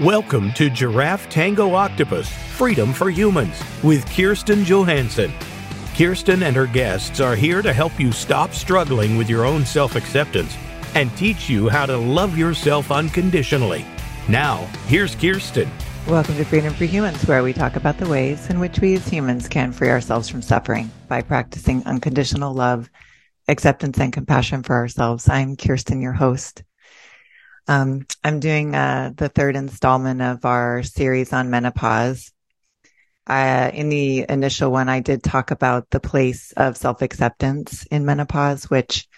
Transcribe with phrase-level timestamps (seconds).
[0.00, 2.26] Welcome to Giraffe Tango Octopus
[2.56, 5.30] Freedom for Humans with Kirsten Johansson.
[5.94, 9.96] Kirsten and her guests are here to help you stop struggling with your own self
[9.96, 10.56] acceptance
[10.94, 13.84] and teach you how to love yourself unconditionally.
[14.26, 15.70] Now, here's Kirsten.
[16.06, 19.06] Welcome to Freedom for Humans, where we talk about the ways in which we as
[19.06, 22.88] humans can free ourselves from suffering by practicing unconditional love,
[23.48, 25.28] acceptance, and compassion for ourselves.
[25.28, 26.62] I'm Kirsten, your host.
[27.68, 32.32] Um, I'm doing uh, the third installment of our series on menopause.
[33.26, 38.04] Uh, in the initial one, I did talk about the place of self acceptance in
[38.04, 39.08] menopause, which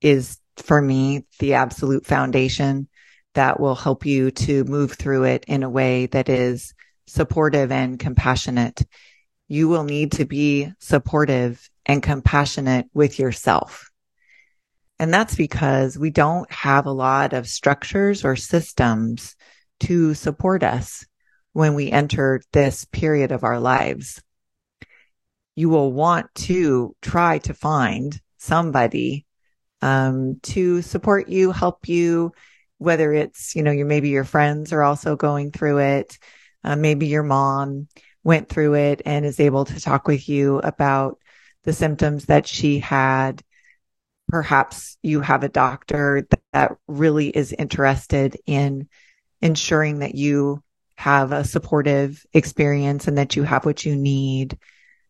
[0.00, 2.88] is for me the absolute foundation
[3.34, 6.74] that will help you to move through it in a way that is
[7.06, 8.82] supportive and compassionate.
[9.48, 13.89] You will need to be supportive and compassionate with yourself.
[15.00, 19.34] And that's because we don't have a lot of structures or systems
[19.80, 21.06] to support us
[21.54, 24.22] when we enter this period of our lives.
[25.56, 29.24] You will want to try to find somebody
[29.80, 32.32] um, to support you, help you,
[32.76, 36.18] whether it's, you know, you maybe your friends are also going through it.
[36.62, 37.88] Uh, maybe your mom
[38.22, 41.16] went through it and is able to talk with you about
[41.64, 43.42] the symptoms that she had
[44.30, 48.88] perhaps you have a doctor that really is interested in
[49.42, 50.62] ensuring that you
[50.94, 54.56] have a supportive experience and that you have what you need.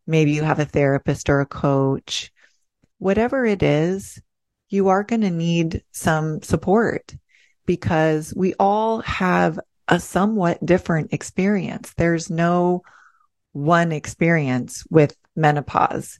[0.06, 2.32] Maybe you have a therapist or a coach.
[2.98, 4.22] Whatever it is,
[4.70, 7.14] you are going to need some support
[7.66, 11.92] because we all have a somewhat different experience.
[11.94, 12.82] There's no
[13.52, 16.18] one experience with menopause.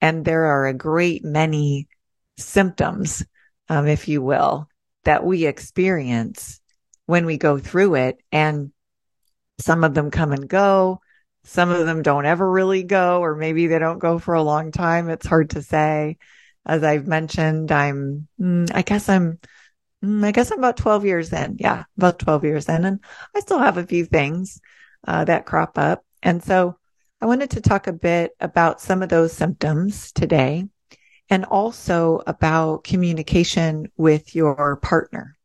[0.00, 1.86] And there are a great many
[2.36, 3.24] symptoms,
[3.68, 4.68] um, if you will,
[5.04, 6.60] that we experience
[7.06, 8.18] when we go through it.
[8.32, 8.72] And
[9.58, 11.00] some of them come and go.
[11.44, 14.72] Some of them don't ever really go, or maybe they don't go for a long
[14.72, 15.10] time.
[15.10, 16.16] It's hard to say.
[16.66, 19.38] As I've mentioned, I'm, mm, I guess I'm,
[20.02, 21.56] mm, I guess I'm about 12 years in.
[21.60, 22.86] Yeah, about 12 years in.
[22.86, 23.00] And
[23.36, 24.60] I still have a few things
[25.06, 26.02] uh, that crop up.
[26.22, 26.78] And so
[27.20, 30.66] I wanted to talk a bit about some of those symptoms today
[31.30, 35.36] and also about communication with your partner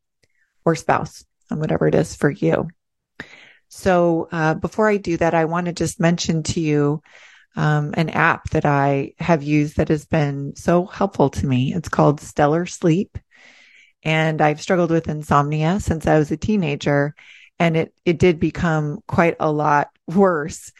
[0.64, 2.68] or spouse and whatever it is for you.
[3.68, 7.02] So, uh, before I do that, I want to just mention to you,
[7.56, 11.72] um, an app that I have used that has been so helpful to me.
[11.74, 13.16] It's called Stellar Sleep.
[14.02, 17.14] And I've struggled with insomnia since I was a teenager.
[17.58, 20.72] And it, it did become quite a lot worse,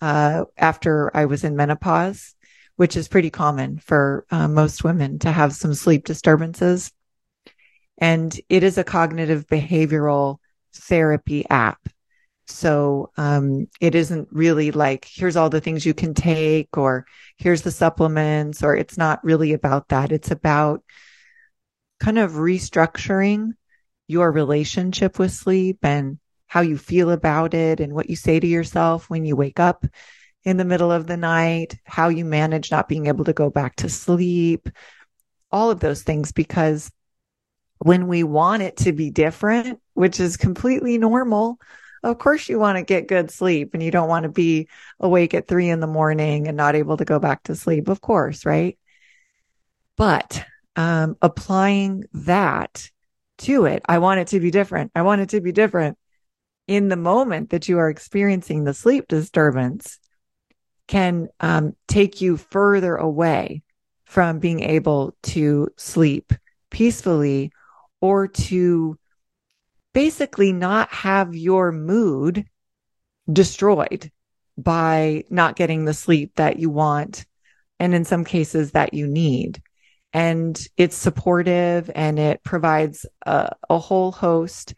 [0.00, 2.34] uh, after I was in menopause
[2.78, 6.92] which is pretty common for uh, most women to have some sleep disturbances.
[7.98, 10.36] And it is a cognitive behavioral
[10.72, 11.80] therapy app.
[12.46, 17.04] So um, it isn't really like, here's all the things you can take, or
[17.36, 20.12] here's the supplements, or it's not really about that.
[20.12, 20.84] It's about
[21.98, 23.54] kind of restructuring
[24.06, 28.46] your relationship with sleep and how you feel about it and what you say to
[28.46, 29.84] yourself when you wake up
[30.44, 33.76] in the middle of the night, how you manage not being able to go back
[33.76, 34.68] to sleep,
[35.50, 36.32] all of those things.
[36.32, 36.90] Because
[37.78, 41.58] when we want it to be different, which is completely normal,
[42.02, 44.68] of course you want to get good sleep and you don't want to be
[45.00, 47.88] awake at three in the morning and not able to go back to sleep.
[47.88, 48.78] Of course, right?
[49.96, 50.44] But
[50.76, 52.88] um, applying that
[53.38, 54.92] to it, I want it to be different.
[54.94, 55.98] I want it to be different
[56.68, 59.98] in the moment that you are experiencing the sleep disturbance
[60.88, 63.62] can um, take you further away
[64.04, 66.32] from being able to sleep
[66.70, 67.52] peacefully
[68.00, 68.98] or to
[69.92, 72.46] basically not have your mood
[73.30, 74.10] destroyed
[74.56, 77.26] by not getting the sleep that you want
[77.78, 79.62] and in some cases that you need.
[80.12, 84.74] And it's supportive and it provides a, a whole host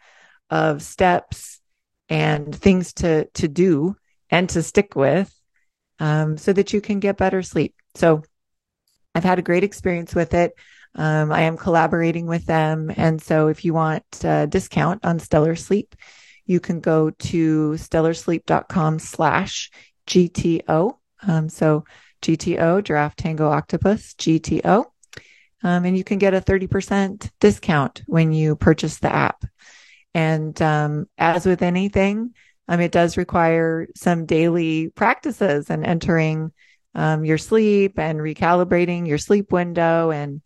[0.51, 1.61] of steps
[2.09, 3.95] and things to, to do
[4.29, 5.33] and to stick with
[6.01, 7.75] um, so that you can get better sleep.
[7.95, 8.23] So
[9.15, 10.53] I've had a great experience with it.
[10.95, 12.91] Um, I am collaborating with them.
[12.97, 15.95] And so if you want a discount on Stellar Sleep,
[16.47, 19.71] you can go to stellarsleep.com slash
[20.07, 20.97] GTO.
[21.23, 21.85] Um, so
[22.23, 24.87] GTO, Giraffe Tango Octopus, GTO.
[25.63, 29.45] Um, and you can get a 30% discount when you purchase the app.
[30.15, 32.35] And um, as with anything,
[32.71, 36.53] um, it does require some daily practices and entering
[36.95, 40.41] um, your sleep and recalibrating your sleep window and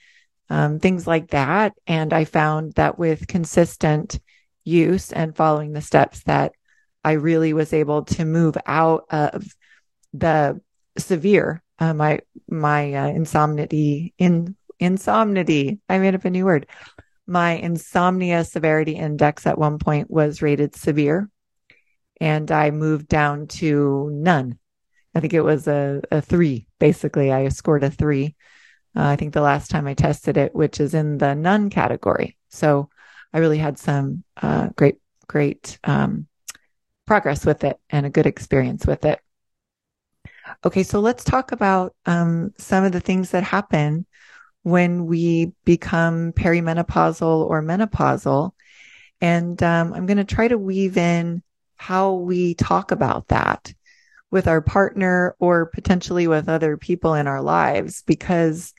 [0.48, 1.74] um, things like that.
[1.86, 4.18] And I found that with consistent
[4.64, 6.52] use and following the steps that
[7.04, 9.44] I really was able to move out of
[10.14, 10.62] the
[10.96, 15.80] severe, uh, my, my uh, insomnity in insomnity.
[15.90, 16.68] I made up a new word.
[17.26, 21.28] My insomnia severity index at one point was rated severe
[22.20, 24.58] and I moved down to none.
[25.14, 27.32] I think it was a, a three, basically.
[27.32, 28.34] I scored a three.
[28.96, 32.36] Uh, I think the last time I tested it, which is in the none category.
[32.48, 32.90] So
[33.32, 34.96] I really had some uh, great,
[35.26, 36.26] great um,
[37.06, 39.20] progress with it and a good experience with it.
[40.64, 44.06] Okay, so let's talk about um, some of the things that happen
[44.62, 48.52] when we become perimenopausal or menopausal.
[49.20, 51.42] And um, I'm going to try to weave in
[51.76, 53.72] how we talk about that
[54.30, 58.74] with our partner or potentially with other people in our lives because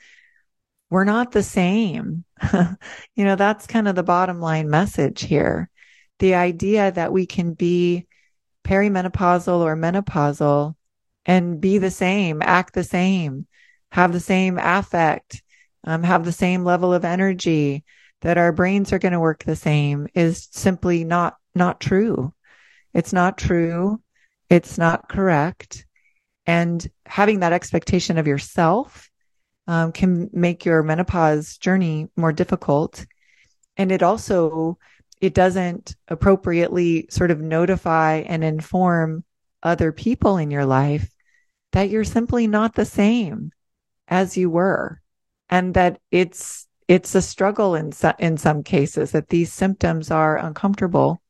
[0.90, 2.24] we're not the same.
[2.52, 5.70] you know, that's kind of the bottom line message here.
[6.18, 8.06] The idea that we can be
[8.64, 10.74] perimenopausal or menopausal
[11.24, 13.46] and be the same, act the same,
[13.90, 15.42] have the same affect,
[15.84, 17.84] um, have the same level of energy,
[18.22, 22.32] that our brains are going to work the same is simply not, not true.
[22.96, 24.00] It's not true.
[24.48, 25.84] It's not correct.
[26.46, 29.10] And having that expectation of yourself
[29.66, 33.04] um, can make your menopause journey more difficult.
[33.76, 34.78] And it also,
[35.20, 39.24] it doesn't appropriately sort of notify and inform
[39.62, 41.10] other people in your life
[41.72, 43.50] that you're simply not the same
[44.08, 45.02] as you were
[45.50, 51.20] and that it's it's a struggle in in some cases that these symptoms are uncomfortable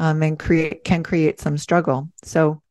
[0.00, 2.08] um, and create can create some struggle.
[2.24, 2.62] So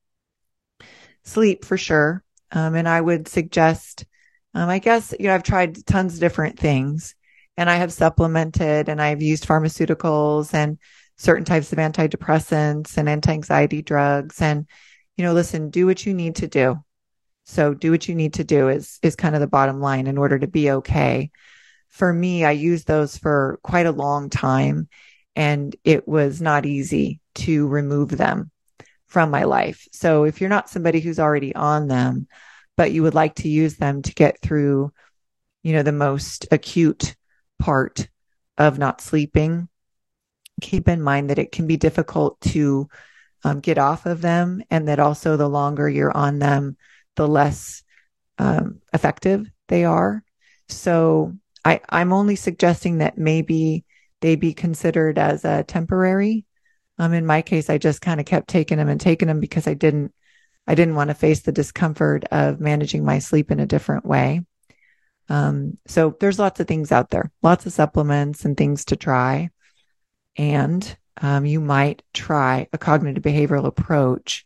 [1.23, 2.23] sleep for sure.
[2.51, 4.05] Um, and I would suggest,
[4.55, 7.13] um, I guess, you know, I've tried tons of different things
[7.55, 10.79] and I have supplemented and I've used pharmaceuticals and
[11.17, 14.41] certain types of antidepressants and anti-anxiety drugs.
[14.41, 14.65] And,
[15.15, 16.83] you know, listen, do what you need to do.
[17.45, 20.17] So do what you need to do is, is kind of the bottom line in
[20.17, 21.29] order to be okay.
[21.89, 24.87] For me, I used those for quite a long time
[25.35, 28.51] and it was not easy to remove them
[29.07, 29.87] from my life.
[29.91, 32.27] So if you're not somebody who's already on them,
[32.77, 34.93] but you would like to use them to get through,
[35.63, 37.15] you know, the most acute
[37.57, 38.07] part
[38.57, 39.67] of not sleeping,
[40.61, 42.87] keep in mind that it can be difficult to
[43.43, 46.77] um, get off of them and that also the longer you're on them,
[47.15, 47.83] the less
[48.37, 50.23] um, effective they are.
[50.67, 51.33] So
[51.65, 53.85] I, I'm only suggesting that maybe
[54.21, 56.45] they be considered as a temporary.
[56.97, 59.67] Um, in my case, I just kind of kept taking them and taking them because
[59.67, 60.13] I didn't,
[60.67, 64.41] I didn't want to face the discomfort of managing my sleep in a different way.
[65.29, 69.49] Um, so there's lots of things out there, lots of supplements and things to try.
[70.35, 74.45] And um, you might try a cognitive behavioral approach,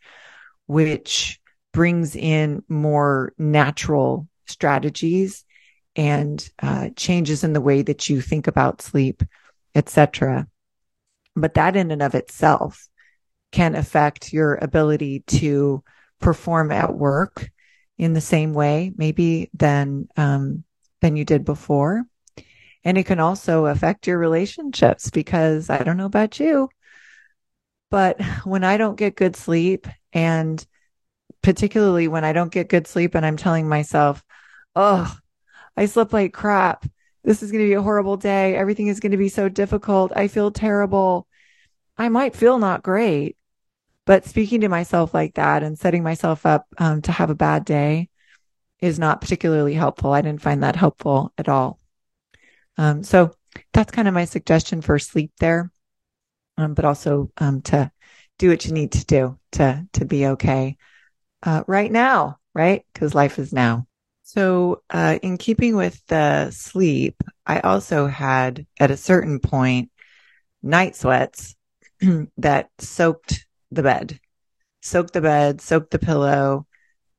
[0.67, 1.39] which
[1.71, 5.45] brings in more natural strategies
[5.95, 9.23] and uh, changes in the way that you think about sleep
[9.75, 10.47] etc.
[11.35, 12.87] But that in and of itself
[13.51, 15.83] can affect your ability to
[16.19, 17.49] perform at work
[17.97, 20.63] in the same way, maybe than um,
[21.01, 22.03] than you did before.
[22.83, 26.69] And it can also affect your relationships because I don't know about you,
[27.89, 30.65] but when I don't get good sleep and
[31.41, 34.23] particularly when I don't get good sleep and I'm telling myself,
[34.75, 35.15] oh,
[35.77, 36.85] I slept like crap
[37.23, 38.55] this is going to be a horrible day.
[38.55, 40.11] Everything is going to be so difficult.
[40.15, 41.27] I feel terrible.
[41.97, 43.37] I might feel not great,
[44.05, 47.65] but speaking to myself like that and setting myself up um, to have a bad
[47.65, 48.09] day
[48.79, 50.11] is not particularly helpful.
[50.11, 51.79] I didn't find that helpful at all.
[52.77, 53.33] Um, so
[53.71, 55.71] that's kind of my suggestion for sleep there,
[56.57, 57.91] um, but also um, to
[58.39, 60.75] do what you need to do to to be okay
[61.43, 62.83] uh, right now, right?
[62.93, 63.87] Because life is now.
[64.33, 69.91] So, uh, in keeping with the sleep, I also had at a certain point
[70.63, 71.55] night sweats
[72.37, 74.19] that soaked the bed,
[74.81, 76.65] soaked the bed, soaked the pillow.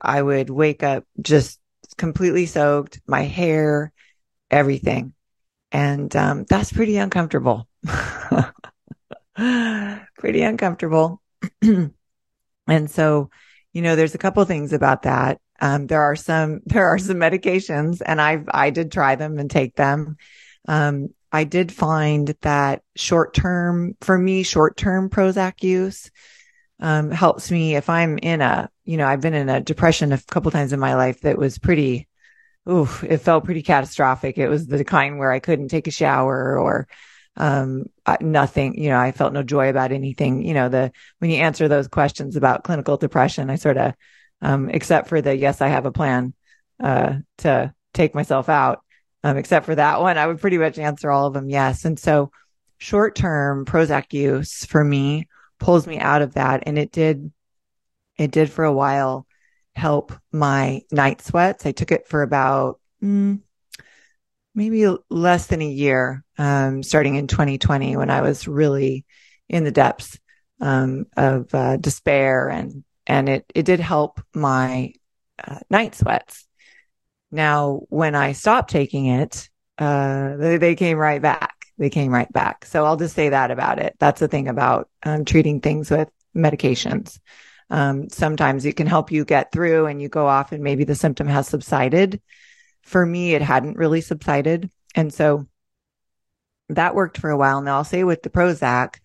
[0.00, 1.61] I would wake up just
[1.97, 3.92] completely soaked, my hair,
[4.50, 5.14] everything.
[5.71, 7.68] And um, that's pretty uncomfortable.
[9.37, 11.23] pretty uncomfortable.
[11.62, 13.30] and so,
[13.73, 15.40] you know, there's a couple things about that.
[15.61, 19.51] Um, there are some, there are some medications and I've, I did try them and
[19.51, 20.17] take them.
[20.67, 26.11] Um, I did find that short term, for me, short term Prozac use,
[26.81, 30.19] um, helps me if I'm in a, you know, I've been in a depression a
[30.19, 32.09] couple times in my life that was pretty,
[32.69, 34.39] oof, it felt pretty catastrophic.
[34.39, 36.87] It was the kind where I couldn't take a shower or
[37.37, 37.87] Um,
[38.21, 40.45] nothing, you know, I felt no joy about anything.
[40.45, 43.95] You know, the when you answer those questions about clinical depression, I sort of,
[44.45, 46.35] um, except for the yes, I have a plan
[46.79, 48.83] uh, to take myself out.
[49.25, 51.87] Um, except for that one, I would pretty much answer all of them yes.
[51.87, 52.31] And so,
[52.77, 57.33] short term Prozac use for me pulls me out of that, and it did,
[58.19, 59.27] it did for a while
[59.75, 61.65] help my night sweats.
[61.65, 63.41] I took it for about mm,
[64.55, 69.07] maybe less than a year, um, starting in 2020 when I was really
[69.49, 70.19] in the depths
[70.61, 74.93] um, of uh, despair, and and it it did help my
[75.43, 76.47] uh, night sweats.
[77.31, 81.67] Now, when I stopped taking it, uh, they, they, came right back.
[81.79, 82.65] They came right back.
[82.65, 83.97] So I'll just say that about it.
[83.99, 87.19] That's the thing about um, treating things with medications.
[87.71, 90.95] Um, sometimes it can help you get through and you go off and maybe the
[90.95, 92.21] symptom has subsided.
[92.83, 94.71] For me, it hadn't really subsided.
[94.95, 95.49] And so
[96.69, 97.61] that worked for a while.
[97.63, 98.97] Now I'll say with the Prozac,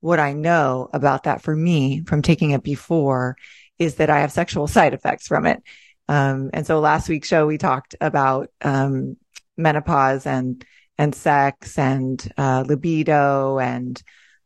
[0.00, 3.36] what I know about that for me from taking it before
[3.78, 5.62] is that I have sexual side effects from it.
[6.08, 9.16] Um, and so last week's show, we talked about, um,
[9.56, 10.64] menopause and,
[10.96, 14.00] and sex and, uh, libido and,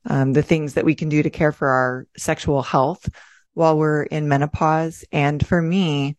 [0.04, 3.08] um, the things that we can do to care for our sexual health
[3.54, 5.04] while we're in menopause.
[5.12, 6.16] And for me,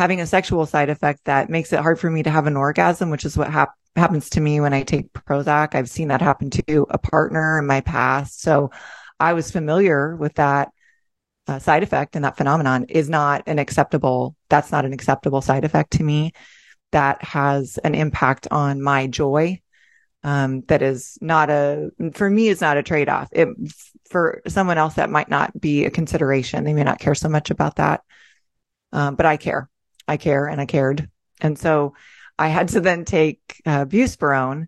[0.00, 3.10] having a sexual side effect that makes it hard for me to have an orgasm,
[3.10, 5.74] which is what hap- happens to me when I take Prozac.
[5.74, 8.40] I've seen that happen to a partner in my past.
[8.40, 8.70] So
[9.20, 10.70] I was familiar with that
[11.46, 15.66] uh, side effect and that phenomenon is not an acceptable, that's not an acceptable side
[15.66, 16.32] effect to me.
[16.92, 19.60] That has an impact on my joy.
[20.24, 23.28] Um, that is not a, for me, is not a trade off.
[23.32, 23.48] It,
[24.08, 26.64] for someone else, that might not be a consideration.
[26.64, 28.00] They may not care so much about that.
[28.92, 29.68] Um, but I care.
[30.10, 31.08] I care and I cared.
[31.40, 31.94] And so
[32.36, 34.66] I had to then take uh, buspirone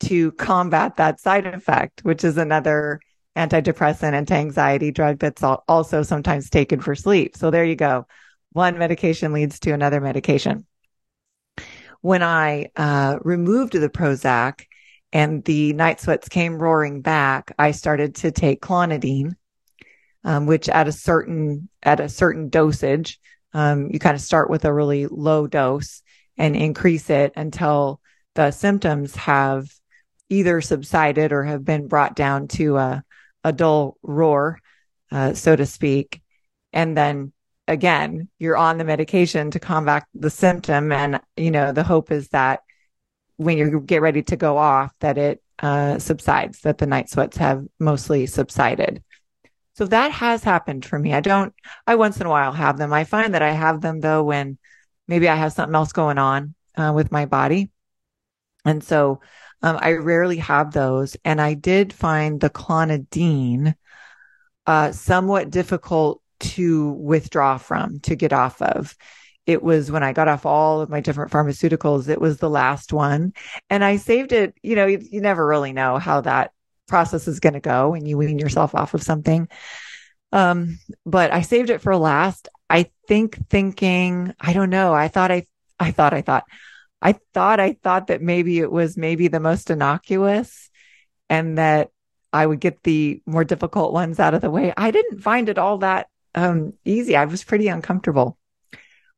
[0.00, 3.00] to combat that side effect, which is another
[3.34, 7.36] antidepressant, anti-anxiety drug that's also sometimes taken for sleep.
[7.36, 8.06] So there you go.
[8.52, 10.66] One medication leads to another medication.
[12.00, 14.66] When I uh, removed the Prozac
[15.12, 19.34] and the night sweats came roaring back, I started to take clonidine,
[20.22, 23.18] um, which at a certain at a certain dosage,
[23.56, 26.02] um, you kind of start with a really low dose
[26.36, 28.00] and increase it until
[28.34, 29.66] the symptoms have
[30.28, 33.02] either subsided or have been brought down to a
[33.46, 34.58] a dull roar,
[35.12, 36.20] uh, so to speak.
[36.72, 37.32] And then
[37.68, 40.90] again, you're on the medication to combat the symptom.
[40.90, 42.60] And, you know, the hope is that
[43.36, 47.36] when you get ready to go off, that it uh, subsides, that the night sweats
[47.36, 49.02] have mostly subsided.
[49.76, 51.12] So that has happened for me.
[51.12, 51.54] I don't,
[51.86, 52.92] I once in a while have them.
[52.92, 54.58] I find that I have them though when
[55.06, 57.70] maybe I have something else going on uh, with my body.
[58.64, 59.20] And so
[59.62, 61.16] um, I rarely have those.
[61.24, 63.74] And I did find the clonidine
[64.66, 68.96] uh, somewhat difficult to withdraw from, to get off of.
[69.44, 72.92] It was when I got off all of my different pharmaceuticals, it was the last
[72.92, 73.32] one.
[73.70, 74.54] And I saved it.
[74.62, 76.52] You know, you, you never really know how that
[76.86, 79.48] process is going to go when you wean yourself off of something.
[80.32, 82.48] Um, but I saved it for last.
[82.68, 84.92] I think thinking, I don't know.
[84.92, 85.44] I thought I,
[85.78, 86.44] I thought, I thought
[87.02, 90.70] I thought I thought that maybe it was maybe the most innocuous
[91.28, 91.90] and that
[92.32, 94.72] I would get the more difficult ones out of the way.
[94.76, 97.16] I didn't find it all that um, easy.
[97.16, 98.38] I was pretty uncomfortable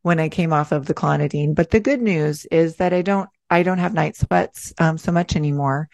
[0.03, 1.55] when I came off of the clonidine.
[1.55, 5.11] But the good news is that I don't I don't have night sweats um, so
[5.11, 5.89] much anymore.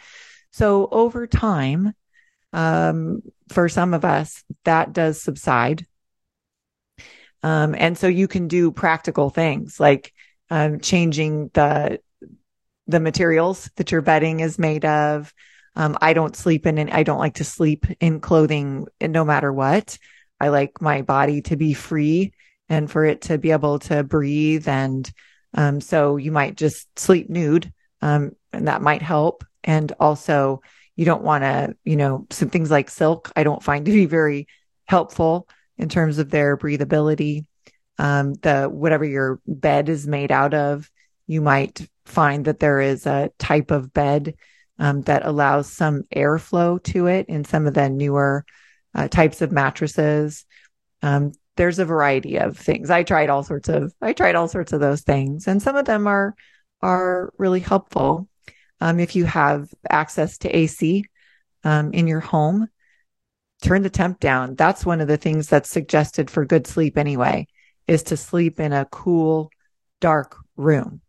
[0.54, 1.94] So over time,
[2.52, 5.84] um, for some of us, that does subside.
[7.42, 10.12] Um, and so you can do practical things like
[10.50, 11.99] um, changing the
[12.87, 15.34] the materials that your bedding is made of.
[15.75, 19.52] Um, I don't sleep in, and I don't like to sleep in clothing no matter
[19.52, 19.99] what.
[20.38, 22.32] I like my body to be free
[22.68, 24.68] and for it to be able to breathe.
[24.68, 25.11] And
[25.52, 29.42] um, so you might just sleep nude, um, and that might help.
[29.64, 30.62] And also,
[30.94, 34.06] you don't want to, you know, some things like silk, I don't find to be
[34.06, 34.47] very
[34.87, 37.47] helpful in terms of their breathability
[37.99, 40.90] um, the whatever your bed is made out of,
[41.26, 44.35] you might find that there is a type of bed
[44.78, 48.44] um, that allows some airflow to it in some of the newer
[48.94, 50.44] uh, types of mattresses.
[51.02, 52.90] Um, there's a variety of things.
[52.90, 55.85] I tried all sorts of I tried all sorts of those things, and some of
[55.85, 56.35] them are
[56.83, 58.28] are really helpful.
[58.81, 61.04] Um, if you have access to AC
[61.62, 62.69] um, in your home,
[63.62, 64.54] turn the temp down.
[64.57, 67.47] That's one of the things that's suggested for good sleep anyway
[67.87, 69.50] is to sleep in a cool,
[70.00, 71.00] dark room.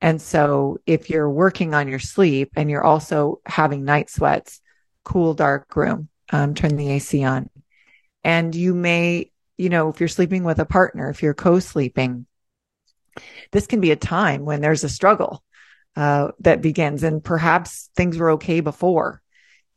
[0.00, 4.60] And so if you're working on your sleep and you're also having night sweats,
[5.04, 7.48] cool, dark room, um, turn the AC on.
[8.24, 12.26] And you may, you know, if you're sleeping with a partner, if you're co-sleeping,
[13.52, 15.44] this can be a time when there's a struggle
[15.96, 19.22] uh, that begins and perhaps things were okay before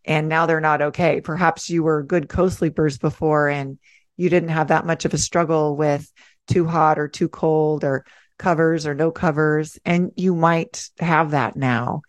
[0.05, 1.19] and now they're not okay.
[1.19, 3.79] Perhaps you were good co-sleepers before and
[4.17, 6.11] you didn't have that much of a struggle with
[6.47, 8.05] too hot or too cold or
[8.37, 9.79] covers or no covers.
[9.83, 12.01] And you might have that now.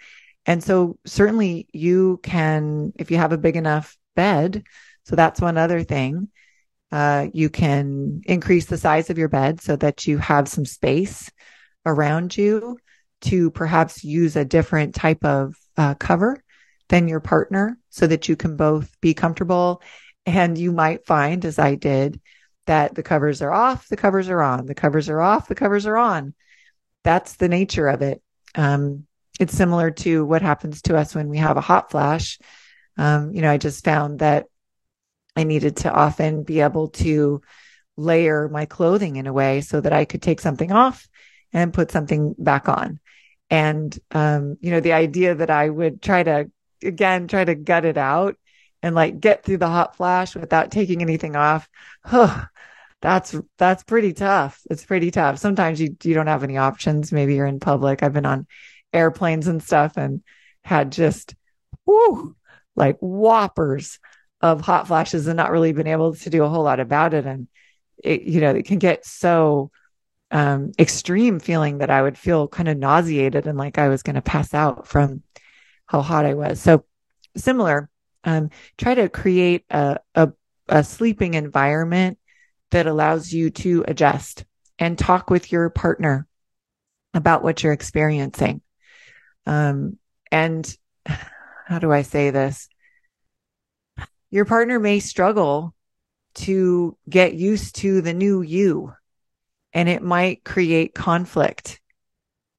[0.44, 4.62] And so certainly you can, if you have a big enough bed,
[5.04, 6.28] so that's one other thing.
[6.92, 11.30] Uh, you can increase the size of your bed so that you have some space
[11.84, 12.76] around you
[13.22, 16.42] to perhaps use a different type of uh, cover
[16.88, 19.82] than your partner so that you can both be comfortable.
[20.24, 22.20] And you might find, as I did,
[22.66, 25.86] that the covers are off, the covers are on, the covers are off, the covers
[25.86, 26.34] are on.
[27.04, 28.20] That's the nature of it.
[28.54, 29.06] Um,
[29.38, 32.38] it's similar to what happens to us when we have a hot flash.
[32.96, 34.46] Um, you know, I just found that
[35.36, 37.42] I needed to often be able to
[37.96, 41.06] layer my clothing in a way so that I could take something off
[41.56, 43.00] and put something back on.
[43.48, 46.50] And, um, you know, the idea that I would try to,
[46.84, 48.36] again, try to gut it out
[48.82, 51.66] and like get through the hot flash without taking anything off.
[52.04, 52.44] Huh,
[53.00, 54.60] that's, that's pretty tough.
[54.68, 55.38] It's pretty tough.
[55.38, 57.10] Sometimes you, you don't have any options.
[57.10, 58.02] Maybe you're in public.
[58.02, 58.46] I've been on
[58.92, 60.22] airplanes and stuff and
[60.62, 61.34] had just,
[61.86, 62.36] whoo,
[62.74, 63.98] like whoppers
[64.42, 67.24] of hot flashes and not really been able to do a whole lot about it.
[67.24, 67.48] And
[68.04, 69.70] it, you know, it can get so,
[70.30, 74.16] um, extreme feeling that I would feel kind of nauseated and like I was going
[74.16, 75.22] to pass out from
[75.86, 76.60] how hot I was.
[76.60, 76.84] So
[77.36, 77.88] similar,
[78.24, 80.32] um, try to create a, a,
[80.68, 82.18] a sleeping environment
[82.72, 84.44] that allows you to adjust
[84.78, 86.26] and talk with your partner
[87.14, 88.60] about what you're experiencing.
[89.46, 89.98] Um,
[90.32, 92.68] and how do I say this?
[94.30, 95.72] Your partner may struggle
[96.34, 98.92] to get used to the new you
[99.76, 101.82] and it might create conflict.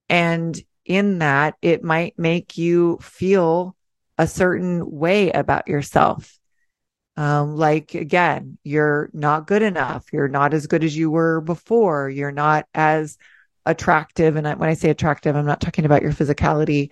[0.08, 3.76] And in that, it might make you feel
[4.20, 6.38] a certain way about yourself.
[7.18, 10.06] Um, like again, you're not good enough.
[10.14, 12.08] You're not as good as you were before.
[12.08, 13.18] You're not as
[13.66, 14.36] attractive.
[14.36, 16.92] And when I say attractive, I'm not talking about your physicality.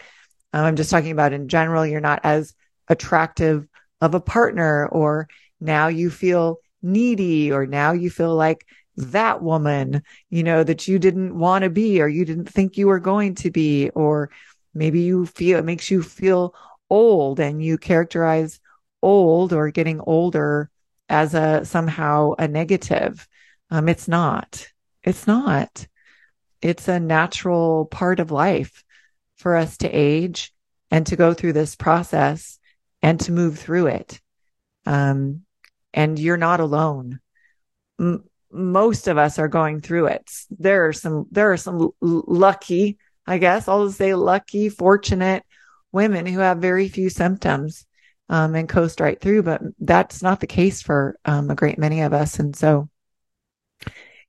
[0.54, 2.56] Um, I'm just talking about in general, you're not as
[2.88, 3.68] attractive
[4.02, 5.28] of a partner, or
[5.62, 8.66] now you feel needy, or now you feel like
[8.98, 12.88] that woman, you know, that you didn't want to be or you didn't think you
[12.88, 14.30] were going to be, or
[14.74, 16.56] maybe you feel it makes you feel
[16.90, 18.60] old and you characterize
[19.02, 20.70] old or getting older
[21.10, 23.28] as a somehow a negative.
[23.70, 24.68] Um, it's not.
[25.04, 25.88] It's not.
[26.62, 28.84] It's a natural part of life
[29.36, 30.54] for us to age
[30.90, 32.60] and to go through this process
[33.02, 34.20] and to move through it.
[34.86, 35.42] Um,
[35.94, 37.20] and you're not alone.
[38.56, 40.30] Most of us are going through it.
[40.50, 45.44] There are some, there are some lucky, I guess I'll say lucky, fortunate
[45.92, 47.86] women who have very few symptoms,
[48.28, 52.02] um, and coast right through, but that's not the case for, um, a great many
[52.02, 52.40] of us.
[52.40, 52.90] And so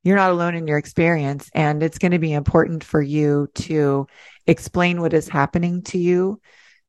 [0.07, 4.07] you're not alone in your experience and it's going to be important for you to
[4.47, 6.41] explain what is happening to you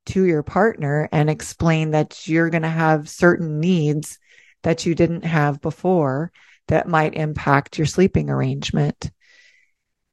[0.06, 4.19] to your partner and explain that you're going to have certain needs
[4.62, 6.32] that you didn't have before
[6.67, 9.12] that might impact your sleeping arrangement.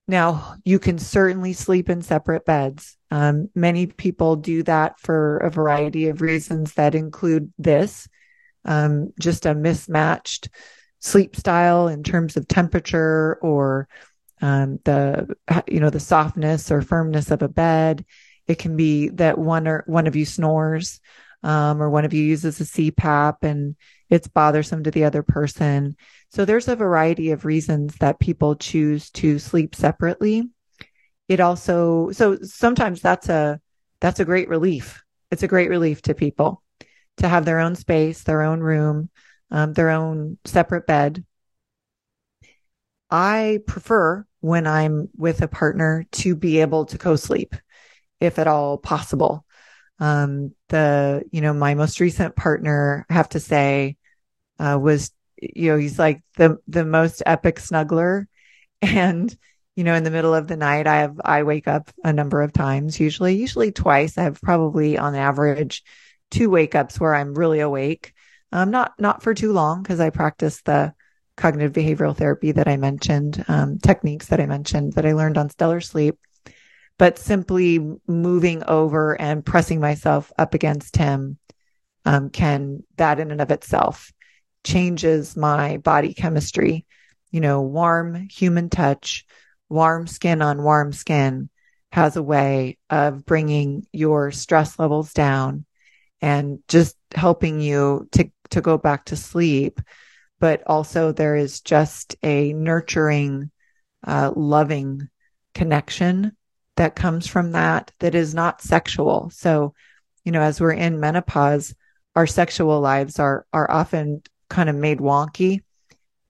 [0.07, 2.97] Now, you can certainly sleep in separate beds.
[3.11, 8.07] Um, many people do that for a variety of reasons that include this
[8.65, 10.49] um, just a mismatched
[11.01, 13.89] sleep style in terms of temperature or
[14.41, 15.37] um, the
[15.69, 18.05] you know the softness or firmness of a bed.
[18.47, 21.01] It can be that one or one of you snores,
[21.45, 23.77] um, or one of you uses a CPAP and
[24.09, 25.95] it's bothersome to the other person.
[26.31, 30.49] So there's a variety of reasons that people choose to sleep separately.
[31.29, 33.61] It also, so sometimes that's a,
[34.01, 35.05] that's a great relief.
[35.31, 36.63] It's a great relief to people
[37.19, 39.11] to have their own space, their own room,
[39.51, 41.25] um, their own separate bed.
[43.11, 47.55] I prefer when I'm with a partner to be able to co-sleep
[48.19, 49.44] if at all possible.
[50.01, 53.97] Um, the, you know, my most recent partner, I have to say,
[54.59, 58.27] uh, was you know, he's like the, the most epic snuggler.
[58.83, 59.35] And,
[59.77, 62.43] you know, in the middle of the night, I have, I wake up a number
[62.43, 64.19] of times, usually, usually twice.
[64.19, 65.83] I have probably on average
[66.31, 68.13] two wake ups where I'm really awake.
[68.53, 70.93] Um, not, not for too long because I practice the
[71.39, 75.49] cognitive behavioral therapy that I mentioned, um, techniques that I mentioned that I learned on
[75.49, 76.19] stellar sleep.
[76.99, 81.39] But simply moving over and pressing myself up against him
[82.05, 84.13] um, can that in and of itself
[84.63, 86.87] changes my body chemistry.
[87.31, 89.27] You know, warm human touch,
[89.69, 91.51] warm skin on warm skin
[91.93, 95.65] has a way of bringing your stress levels down
[96.21, 99.81] and just helping you to, to go back to sleep.
[100.41, 103.51] But also there is just a nurturing,
[104.07, 105.09] uh, loving
[105.55, 106.37] connection
[106.77, 109.31] that comes from that that is not sexual.
[109.31, 109.75] So,
[110.25, 111.75] you know, as we're in menopause,
[112.17, 115.63] our sexual lives are are often kind of made wonky.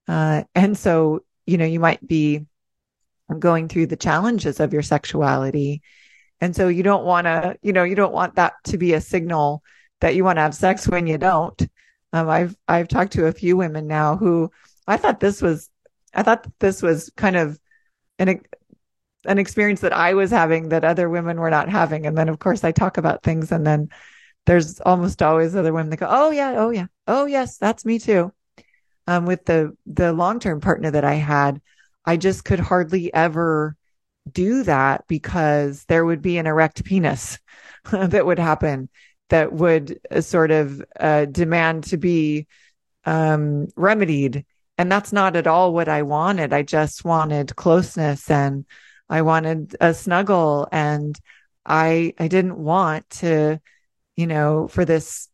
[0.06, 2.46] Uh, and so, you know, you might be
[3.38, 5.82] going through the challenges of your sexuality.
[6.40, 9.00] And so you don't want to, you know, you don't want that to be a
[9.00, 9.62] signal
[10.00, 11.60] that you want to have sex when you don't.
[12.12, 14.50] Um, I've, I've talked to a few women now who
[14.86, 15.70] I thought this was,
[16.12, 17.58] I thought this was kind of
[18.18, 18.40] an,
[19.26, 22.06] an experience that I was having that other women were not having.
[22.06, 23.88] And then of course I talk about things and then
[24.46, 26.54] there's almost always other women that go, Oh yeah.
[26.56, 26.86] Oh yeah.
[27.06, 27.56] Oh yes.
[27.58, 28.32] That's me too.
[29.06, 31.60] Um, with the, the long-term partner that I had,
[32.06, 33.76] I just could hardly ever
[34.30, 37.38] do that because there would be an erect penis
[37.92, 38.88] that would happen
[39.30, 42.46] that would uh, sort of uh, demand to be
[43.04, 44.44] um, remedied.
[44.76, 46.52] And that's not at all what I wanted.
[46.52, 48.64] I just wanted closeness and
[49.08, 51.18] I wanted a snuggle and
[51.66, 53.60] I, I didn't want to,
[54.16, 55.28] you know, for this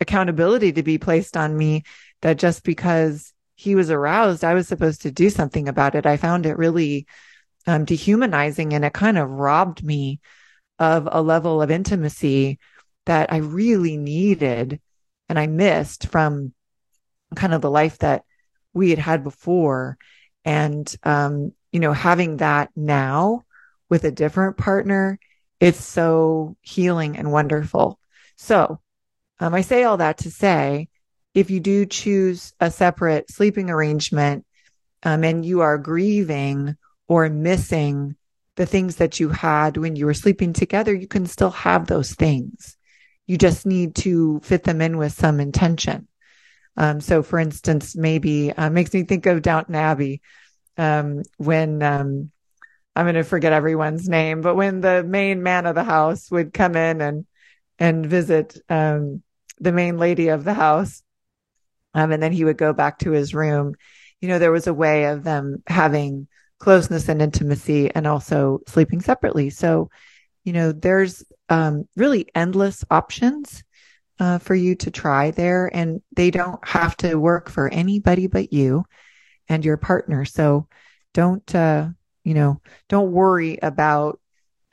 [0.00, 1.84] accountability to be placed on me
[2.22, 6.06] that just because he was aroused, I was supposed to do something about it.
[6.06, 7.06] I found it really
[7.66, 10.20] um, dehumanizing and it kind of robbed me
[10.78, 12.58] of a level of intimacy
[13.06, 14.80] that I really needed
[15.28, 16.54] and I missed from
[17.34, 18.24] kind of the life that
[18.72, 19.98] we had had before.
[20.44, 23.44] And, um, you know, having that now
[23.88, 25.18] with a different partner,
[25.60, 27.98] it's so healing and wonderful.
[28.36, 28.80] So,
[29.40, 30.88] um, I say all that to say,
[31.34, 34.44] if you do choose a separate sleeping arrangement,
[35.02, 36.76] um, and you are grieving
[37.06, 38.16] or missing
[38.56, 42.14] the things that you had when you were sleeping together, you can still have those
[42.14, 42.76] things.
[43.26, 46.08] You just need to fit them in with some intention.
[46.76, 50.20] Um, so, for instance, maybe uh, makes me think of Downton Abbey
[50.78, 52.30] um, when um,
[52.96, 56.54] I'm going to forget everyone's name, but when the main man of the house would
[56.54, 57.26] come in and
[57.80, 59.22] and visit um,
[59.60, 61.02] the main lady of the house,
[61.94, 63.74] um, and then he would go back to his room.
[64.20, 66.26] You know, there was a way of them having
[66.58, 69.50] closeness and intimacy and also sleeping separately.
[69.50, 69.90] So,
[70.42, 73.62] you know, there's um, really endless options
[74.18, 78.52] uh, for you to try there, and they don't have to work for anybody but
[78.52, 78.84] you
[79.48, 80.24] and your partner.
[80.24, 80.68] So,
[81.14, 81.88] don't uh,
[82.24, 84.20] you know, don't worry about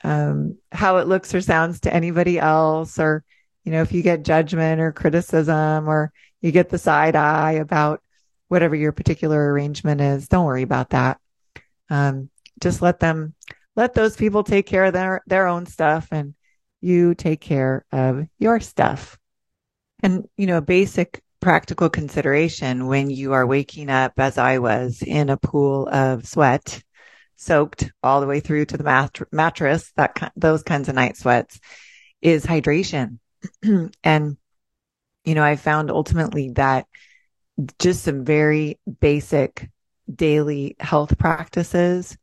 [0.04, 3.24] um, how it looks or sounds to anybody else, or
[3.64, 8.02] you know, if you get judgment or criticism, or you get the side eye about
[8.48, 10.28] whatever your particular arrangement is.
[10.28, 11.18] Don't worry about that.
[11.90, 13.34] Um, just let them
[13.74, 16.34] let those people take care of their their own stuff and
[16.80, 19.18] you take care of your stuff.
[20.02, 25.30] And, you know, basic practical consideration when you are waking up, as I was, in
[25.30, 26.82] a pool of sweat,
[27.36, 31.60] soaked all the way through to the mat- mattress, that those kinds of night sweats,
[32.20, 33.20] is hydration.
[34.02, 34.36] and,
[35.24, 36.88] you know, I found ultimately that
[37.78, 39.70] just some very basic
[40.12, 42.18] daily health practices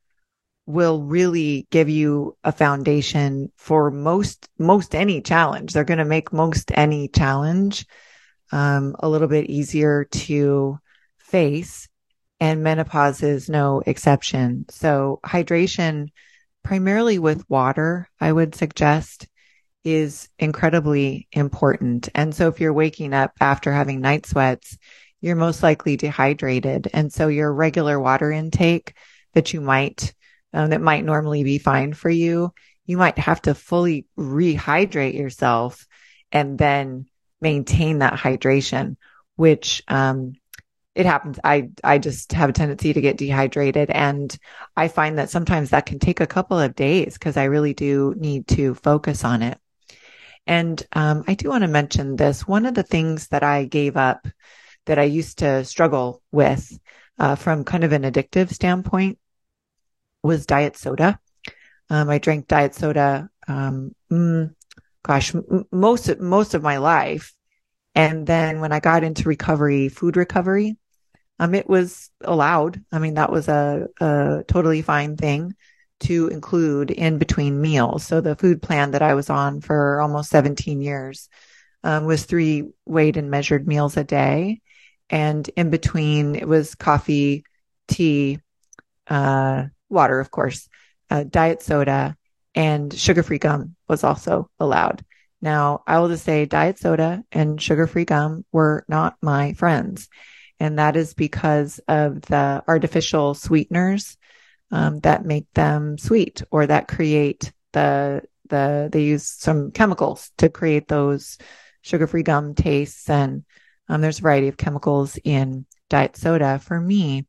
[0.66, 5.72] will really give you a foundation for most most any challenge.
[5.72, 7.86] They're going to make most any challenge
[8.54, 10.80] um, a little bit easier to
[11.18, 11.90] face,
[12.40, 14.66] and menopause is no exception.
[14.70, 16.10] So hydration,
[16.64, 19.28] primarily with water, I would suggest
[19.84, 22.10] is incredibly important.
[22.14, 24.78] And so if you're waking up after having night sweats,
[25.20, 26.90] you're most likely dehydrated.
[26.94, 28.94] And so your regular water intake
[29.34, 30.14] that you might
[30.54, 32.54] um, that might normally be fine for you,
[32.86, 35.88] you might have to fully rehydrate yourself
[36.32, 37.08] and then
[37.44, 38.96] maintain that hydration,
[39.36, 40.34] which, um,
[40.96, 41.40] it happens.
[41.44, 44.36] I, I just have a tendency to get dehydrated and
[44.78, 48.14] I find that sometimes that can take a couple of days because I really do
[48.18, 49.58] need to focus on it.
[50.46, 52.48] And, um, I do want to mention this.
[52.48, 54.28] One of the things that I gave up
[54.86, 56.78] that I used to struggle with,
[57.18, 59.18] uh, from kind of an addictive standpoint
[60.22, 61.20] was diet soda.
[61.90, 64.54] Um, I drank diet soda, um, mm,
[65.04, 67.34] gosh, m- most, most of my life.
[67.96, 70.78] And then when I got into recovery, food recovery,
[71.40, 72.82] um, it was allowed.
[72.92, 75.56] I mean, that was a, a totally fine thing
[76.02, 78.06] to include in between meals.
[78.06, 81.30] So the food plan that I was on for almost 17 years
[81.84, 84.62] um, was three weighed and measured meals a day.
[85.10, 87.46] And in between, it was coffee,
[87.88, 88.40] tea,
[89.08, 90.68] uh, water, of course,
[91.10, 92.18] uh, diet soda,
[92.56, 95.04] and sugar free gum was also allowed.
[95.42, 100.08] Now, I will just say diet soda and sugar free gum were not my friends.
[100.60, 104.18] And that is because of the artificial sweeteners
[104.72, 110.50] um, that make them sweet or that create the, the, they use some chemicals to
[110.50, 111.38] create those
[111.82, 113.10] sugar free gum tastes.
[113.10, 113.44] And
[113.90, 116.60] um, there's a variety of chemicals in diet soda.
[116.60, 117.28] For me,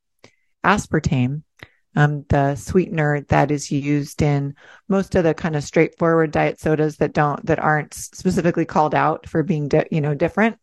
[0.65, 1.43] aspartame
[1.97, 4.55] um, the sweetener that is used in
[4.89, 9.29] most of the kind of straightforward diet sodas that don't that aren't specifically called out
[9.29, 10.57] for being di- you know different.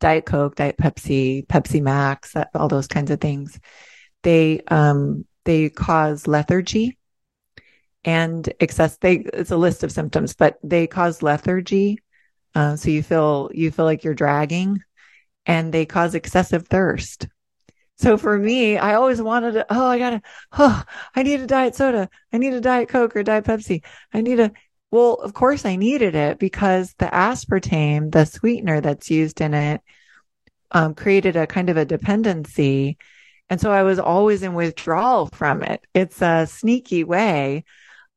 [0.00, 3.58] Diet coke diet pepsi pepsi max all those kinds of things.
[4.22, 6.98] They um they cause lethargy
[8.04, 11.98] and excess they it's a list of symptoms but they cause lethargy
[12.54, 14.80] uh, so you feel you feel like you're dragging
[15.46, 17.28] and they cause excessive thirst
[18.00, 20.82] so for me, I always wanted to, oh, I gotta, oh,
[21.14, 22.08] I need a diet soda.
[22.32, 23.84] I need a diet Coke or diet Pepsi.
[24.14, 24.52] I need a,
[24.90, 29.82] well, of course I needed it because the aspartame, the sweetener that's used in it,
[30.70, 32.96] um, created a kind of a dependency.
[33.50, 35.82] And so I was always in withdrawal from it.
[35.92, 37.64] It's a sneaky way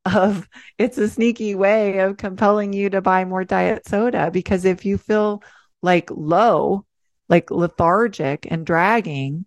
[0.06, 4.86] of, it's a sneaky way of compelling you to buy more diet soda because if
[4.86, 5.42] you feel
[5.82, 6.86] like low,
[7.28, 9.44] like lethargic and dragging,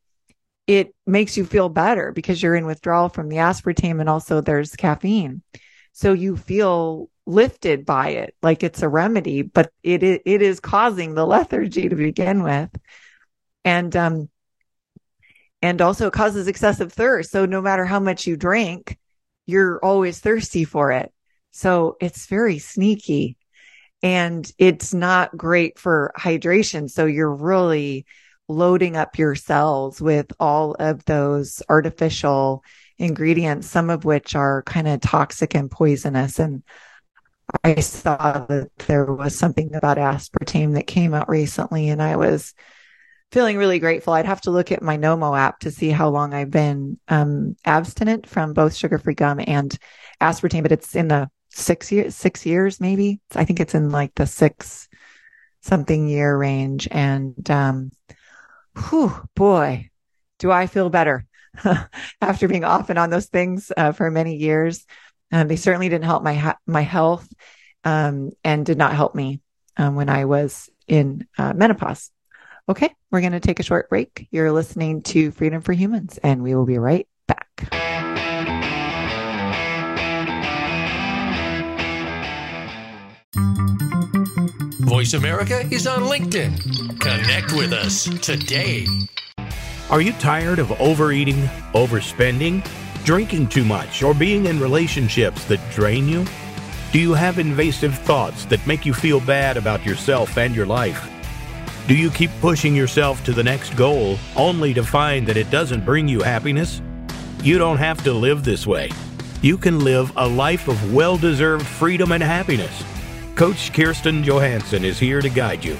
[0.67, 4.75] it makes you feel better because you're in withdrawal from the aspartame and also there's
[4.75, 5.41] caffeine.
[5.93, 11.13] So you feel lifted by it, like it's a remedy, but it it is causing
[11.13, 12.69] the lethargy to begin with.
[13.65, 14.29] And um
[15.61, 17.31] and also it causes excessive thirst.
[17.31, 18.97] So no matter how much you drink,
[19.45, 21.11] you're always thirsty for it.
[21.51, 23.37] So it's very sneaky
[24.03, 26.89] and it's not great for hydration.
[26.89, 28.05] So you're really
[28.47, 32.63] loading up your cells with all of those artificial
[32.97, 36.39] ingredients, some of which are kind of toxic and poisonous.
[36.39, 36.63] And
[37.63, 42.53] I saw that there was something about aspartame that came out recently, and I was
[43.31, 44.13] feeling really grateful.
[44.13, 47.55] I'd have to look at my Nomo app to see how long I've been um,
[47.65, 49.77] abstinent from both sugar free gum and
[50.21, 53.19] aspartame, but it's in the six years, six years maybe.
[53.35, 54.87] I think it's in like the six
[55.61, 56.87] something year range.
[56.89, 57.91] And um,
[58.77, 59.89] whew, boy,
[60.39, 61.25] do I feel better
[62.21, 64.85] after being off and on those things uh, for many years.
[65.31, 67.27] Um, they certainly didn't help my ha- my health
[67.83, 69.41] um, and did not help me
[69.75, 72.11] um, when I was in uh, menopause.
[72.69, 74.27] Okay, we're going to take a short break.
[74.31, 77.47] You're listening to Freedom for Humans, and we will be right back.
[84.87, 86.97] Voice America is on LinkedIn.
[87.01, 88.87] Connect with us today.
[89.89, 92.65] Are you tired of overeating, overspending,
[93.03, 96.25] drinking too much, or being in relationships that drain you?
[96.93, 101.11] Do you have invasive thoughts that make you feel bad about yourself and your life?
[101.89, 105.83] Do you keep pushing yourself to the next goal only to find that it doesn't
[105.83, 106.81] bring you happiness?
[107.43, 108.91] You don't have to live this way.
[109.41, 112.85] You can live a life of well deserved freedom and happiness.
[113.37, 115.77] Coach Kirsten Johansson is here to guide you.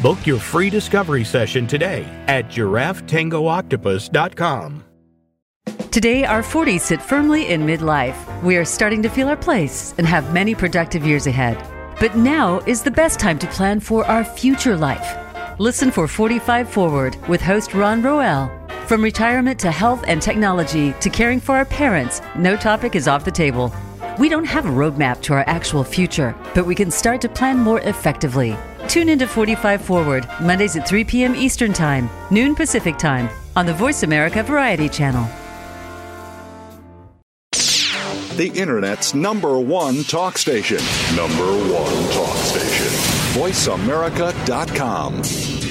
[0.00, 4.84] Book your free discovery session today at giraffetangooctopus.com.
[5.90, 8.42] Today, our 40s sit firmly in midlife.
[8.44, 11.58] We are starting to feel our place and have many productive years ahead.
[11.98, 15.16] But now is the best time to plan for our future life.
[15.58, 18.48] Listen for 45 Forward with host Ron Roel.
[18.86, 23.24] From retirement to health and technology to caring for our parents, no topic is off
[23.24, 23.74] the table.
[24.18, 27.58] We don't have a roadmap to our actual future, but we can start to plan
[27.58, 28.54] more effectively.
[28.88, 31.34] Tune into 45 Forward, Mondays at 3 p.m.
[31.34, 35.26] Eastern Time, noon Pacific Time, on the Voice America Variety Channel.
[38.36, 40.78] The Internet's number one talk station.
[41.14, 42.86] Number one talk station.
[43.34, 45.61] VoiceAmerica.com.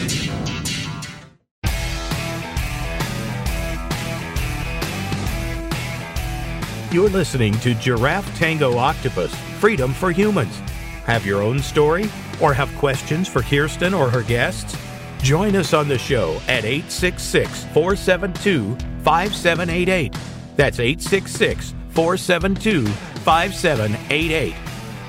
[6.91, 10.59] You're listening to Giraffe Tango Octopus Freedom for Humans.
[11.05, 12.09] Have your own story
[12.41, 14.77] or have questions for Kirsten or her guests?
[15.21, 20.13] Join us on the show at 866 472 5788.
[20.57, 24.53] That's 866 472 5788.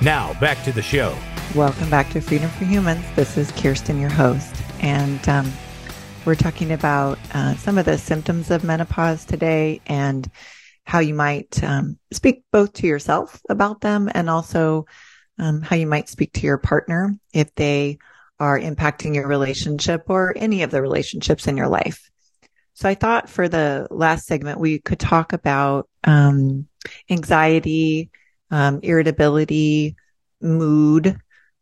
[0.01, 1.19] Now, back to the show.
[1.53, 3.05] Welcome back to Freedom for Humans.
[3.17, 4.55] This is Kirsten, your host.
[4.83, 5.53] And um,
[6.27, 10.31] we're talking about uh, some of the symptoms of menopause today and
[10.85, 14.87] how you might um, speak both to yourself about them and also
[15.39, 17.99] um, how you might speak to your partner if they
[18.39, 22.11] are impacting your relationship or any of the relationships in your life.
[22.75, 26.67] So I thought for the last segment, we could talk about um,
[27.09, 28.11] anxiety,
[28.51, 29.97] um, irritability,
[30.41, 31.17] mood.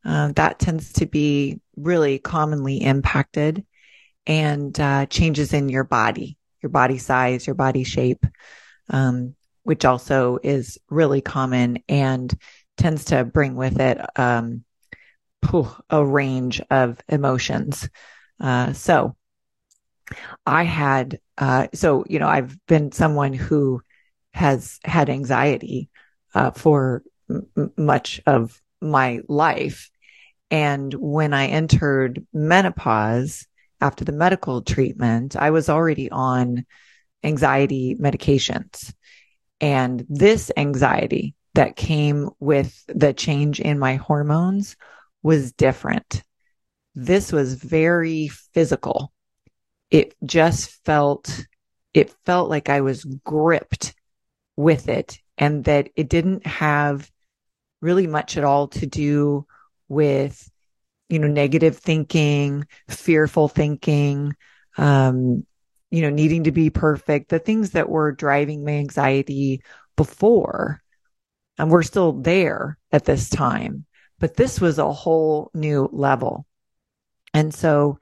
[0.04, 3.64] Uh, that tends to be really commonly impacted
[4.26, 8.24] and uh, changes in your body, your body size, your body shape,
[8.90, 12.36] um, which also is really common and
[12.76, 14.64] tends to bring with it um,
[15.90, 17.88] a range of emotions.
[18.38, 19.16] Uh, so
[20.46, 23.82] I had, uh, so, you know, I've been someone who
[24.32, 25.88] has had anxiety
[26.34, 29.90] uh, for m- much of my life.
[30.50, 33.46] And when I entered menopause
[33.80, 36.66] after the medical treatment, I was already on
[37.22, 38.92] anxiety medications.
[39.60, 44.76] And this anxiety that came with the change in my hormones
[45.22, 46.22] was different.
[46.94, 49.12] This was very physical.
[49.90, 51.46] It just felt,
[51.92, 53.94] it felt like I was gripped
[54.56, 57.10] with it and that it didn't have
[57.80, 59.46] really much at all to do
[59.88, 60.50] with,
[61.08, 64.34] you know, negative thinking, fearful thinking,
[64.76, 65.44] um,
[65.90, 69.62] you know, needing to be perfect, the things that were driving my anxiety
[69.96, 70.80] before.
[71.58, 73.84] And we're still there at this time,
[74.18, 76.46] but this was a whole new level.
[77.34, 77.98] And so,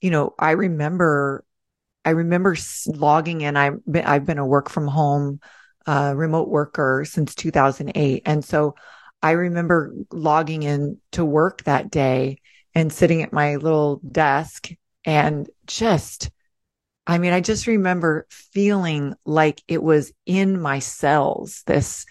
[0.00, 1.44] you know, I remember,
[2.04, 3.56] I remember logging in.
[3.56, 5.40] I've I've been a work from home,
[5.86, 8.22] uh, remote worker since 2008.
[8.26, 8.74] And so
[9.22, 12.38] I remember logging in to work that day
[12.74, 14.68] and sitting at my little desk
[15.04, 16.30] and just
[17.10, 22.06] I mean, I just remember feeling like it was in my cells, this,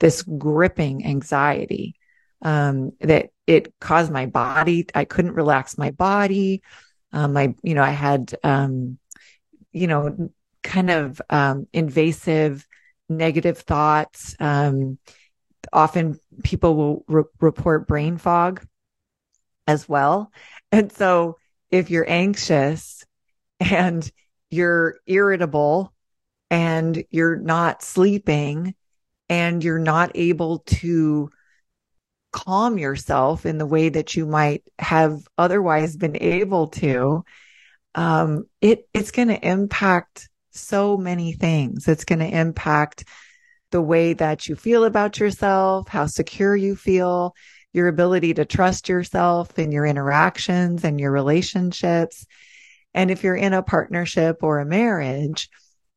[0.00, 1.96] this gripping anxiety,
[2.40, 4.86] um, that it caused my body.
[4.94, 6.62] I couldn't relax my body.
[7.12, 8.98] Um, I, you know, I had, um,
[9.70, 10.30] you know,
[10.62, 12.66] kind of, um, invasive
[13.06, 14.34] negative thoughts.
[14.40, 14.98] Um,
[15.74, 18.66] often people will re- report brain fog
[19.66, 20.32] as well.
[20.72, 21.36] And so
[21.70, 23.04] if you're anxious
[23.60, 24.10] and
[24.50, 25.92] you're irritable
[26.50, 28.74] and you're not sleeping
[29.28, 31.30] and you're not able to
[32.32, 37.24] calm yourself in the way that you might have otherwise been able to,
[37.94, 41.88] um, it, it's going to impact so many things.
[41.88, 43.04] It's going to impact
[43.70, 47.34] the way that you feel about yourself, how secure you feel,
[47.72, 52.26] your ability to trust yourself in your interactions and your relationships.
[52.98, 55.48] And if you're in a partnership or a marriage,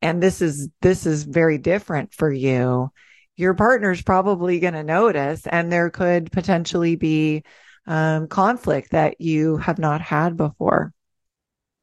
[0.03, 2.91] and this is, this is very different for you,
[3.35, 7.41] your partner's probably going to notice and there could potentially be
[7.87, 10.93] um, conflict that you have not had before.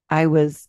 [0.09, 0.69] I was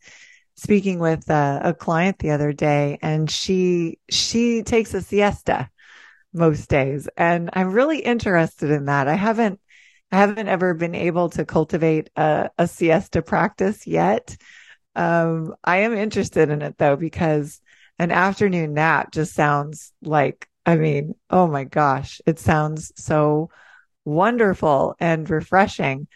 [0.56, 5.70] speaking with a, a client the other day and she, she takes a siesta
[6.34, 7.08] most days.
[7.16, 9.08] And I'm really interested in that.
[9.08, 9.60] I haven't
[10.12, 14.36] I haven't ever been able to cultivate a, a siesta practice yet.
[14.96, 17.62] Um, I am interested in it though, because
[18.00, 23.50] an afternoon nap just sounds like, I mean, oh my gosh, it sounds so
[24.06, 26.08] wonderful and refreshing.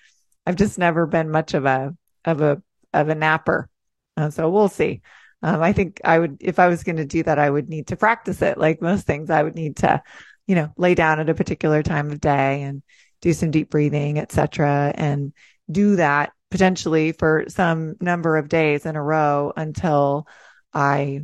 [0.46, 2.62] I've just never been much of a, of a,
[2.94, 3.70] of a napper.
[4.18, 5.02] Uh, so we'll see.
[5.42, 7.88] Um, I think I would, if I was going to do that, I would need
[7.88, 8.58] to practice it.
[8.58, 10.02] Like most things, I would need to,
[10.48, 12.82] you know, lay down at a particular time of day and
[13.24, 15.32] do some deep breathing, etc., and
[15.72, 20.28] do that potentially for some number of days in a row until
[20.74, 21.22] I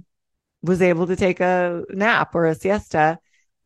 [0.61, 3.19] was able to take a nap or a siesta,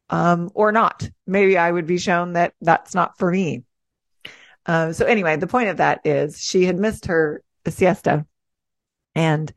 [0.10, 1.08] um, or not.
[1.28, 3.63] Maybe I would be shown that that's not for me.
[4.65, 8.26] Uh, so anyway, the point of that is she had missed her siesta
[9.13, 9.54] and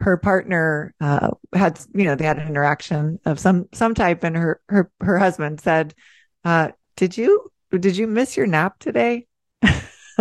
[0.00, 4.34] her partner, uh, had, you know, they had an interaction of some, some type and
[4.34, 5.94] her, her, her husband said,
[6.42, 9.26] uh, did you did you miss your nap today?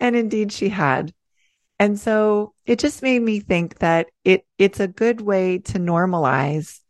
[0.00, 1.12] and indeed she had.
[1.78, 6.80] And so it just made me think that it, it's a good way to normalize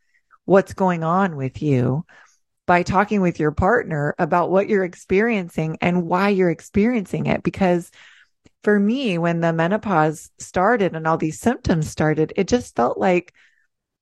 [0.45, 2.05] what's going on with you
[2.67, 7.43] by talking with your partner about what you're experiencing and why you're experiencing it.
[7.43, 7.91] Because
[8.63, 13.33] for me, when the menopause started and all these symptoms started, it just felt like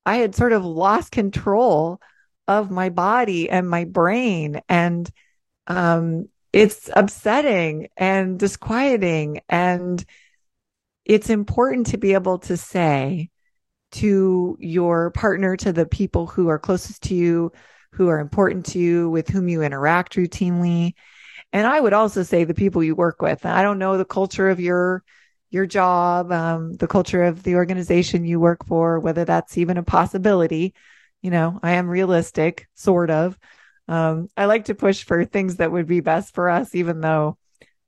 [0.06, 2.00] I had sort of lost control
[2.46, 4.60] of my body and my brain.
[4.68, 5.10] And
[5.66, 9.40] um, it's upsetting and disquieting.
[9.48, 10.04] And
[11.04, 13.30] it's important to be able to say
[13.92, 17.52] to your partner, to the people who are closest to you,
[17.92, 20.94] who are important to you, with whom you interact routinely.
[21.52, 23.46] And I would also say the people you work with.
[23.46, 25.04] I don't know the culture of your
[25.50, 29.84] your job, um, the culture of the organization you work for, whether that's even a
[29.84, 30.74] possibility.
[31.22, 33.38] You know, I am realistic, sort of.
[33.88, 37.38] Um, I like to push for things that would be best for us, even though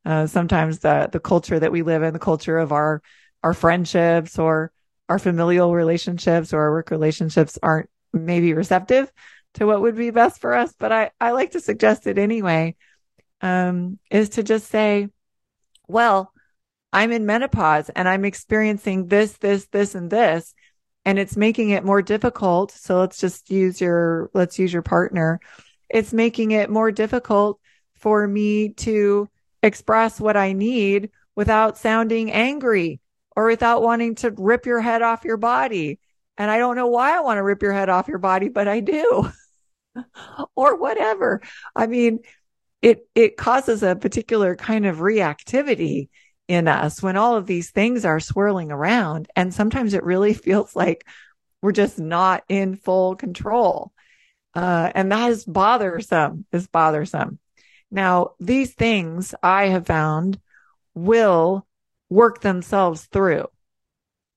[0.04, 3.02] uh, sometimes the the culture that we live in, the culture of our
[3.42, 4.72] our friendships or
[5.08, 9.10] our familial relationships or our work relationships aren't maybe receptive
[9.54, 10.74] to what would be best for us.
[10.78, 12.76] But I I like to suggest it anyway.
[13.42, 15.08] Um, is to just say,
[15.86, 16.32] well,
[16.92, 20.54] I'm in menopause and I'm experiencing this, this, this, and this,
[21.04, 22.70] and it's making it more difficult.
[22.70, 25.40] So let's just use your let's use your partner.
[25.88, 27.60] It's making it more difficult
[27.94, 29.28] for me to
[29.62, 33.00] express what I need without sounding angry
[33.34, 35.98] or without wanting to rip your head off your body.
[36.38, 38.68] And I don't know why I want to rip your head off your body, but
[38.68, 39.30] I do.
[40.56, 41.40] or whatever.
[41.74, 42.20] I mean,
[42.82, 46.08] it it causes a particular kind of reactivity
[46.48, 50.76] in us when all of these things are swirling around and sometimes it really feels
[50.76, 51.06] like
[51.62, 53.92] we're just not in full control.
[54.56, 57.38] Uh, and that is bothersome, is bothersome.
[57.90, 60.40] Now, these things I have found
[60.94, 61.66] will
[62.08, 63.48] work themselves through.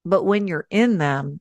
[0.03, 1.39] But when you're in them,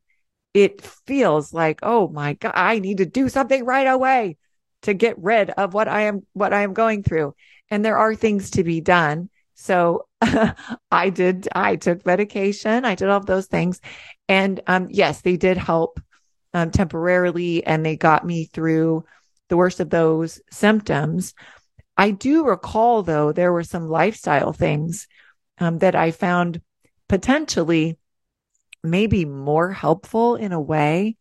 [0.54, 4.36] it feels like, oh my God, I need to do something right away
[4.82, 7.34] to get rid of what I am, what I am going through.
[7.70, 9.28] And there are things to be done.
[9.54, 10.06] So
[10.90, 12.84] I did, I took medication.
[12.84, 13.80] I did all of those things.
[14.28, 16.00] And, um, yes, they did help,
[16.54, 19.04] um, temporarily and they got me through
[19.48, 21.34] the worst of those symptoms.
[21.96, 25.06] I do recall though, there were some lifestyle things,
[25.58, 26.60] um, that I found
[27.08, 27.98] potentially
[28.82, 31.16] maybe more helpful in a way.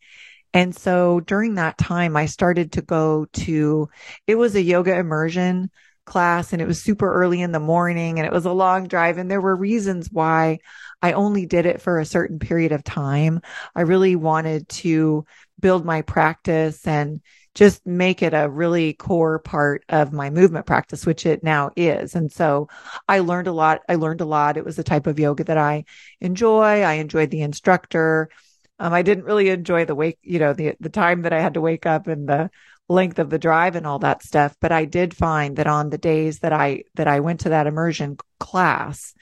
[0.53, 3.89] And so during that time, I started to go to,
[4.25, 5.69] it was a yoga immersion
[6.07, 9.19] class and it was super early in the morning and it was a long drive.
[9.19, 10.59] And there were reasons why
[11.01, 13.41] I only did it for a certain period of time.
[13.75, 15.25] I really wanted to
[15.59, 17.21] build my practice and
[17.53, 22.15] just make it a really core part of my movement practice, which it now is.
[22.15, 22.69] And so
[23.07, 23.81] I learned a lot.
[23.89, 24.57] I learned a lot.
[24.57, 25.85] It was the type of yoga that I
[26.21, 26.83] enjoy.
[26.83, 28.29] I enjoyed the instructor.
[28.77, 31.55] Um, I didn't really enjoy the wake, you know, the, the time that I had
[31.55, 32.51] to wake up and the
[32.89, 34.55] length of the drive and all that stuff.
[34.61, 37.67] But I did find that on the days that I, that I went to that
[37.67, 39.13] immersion class,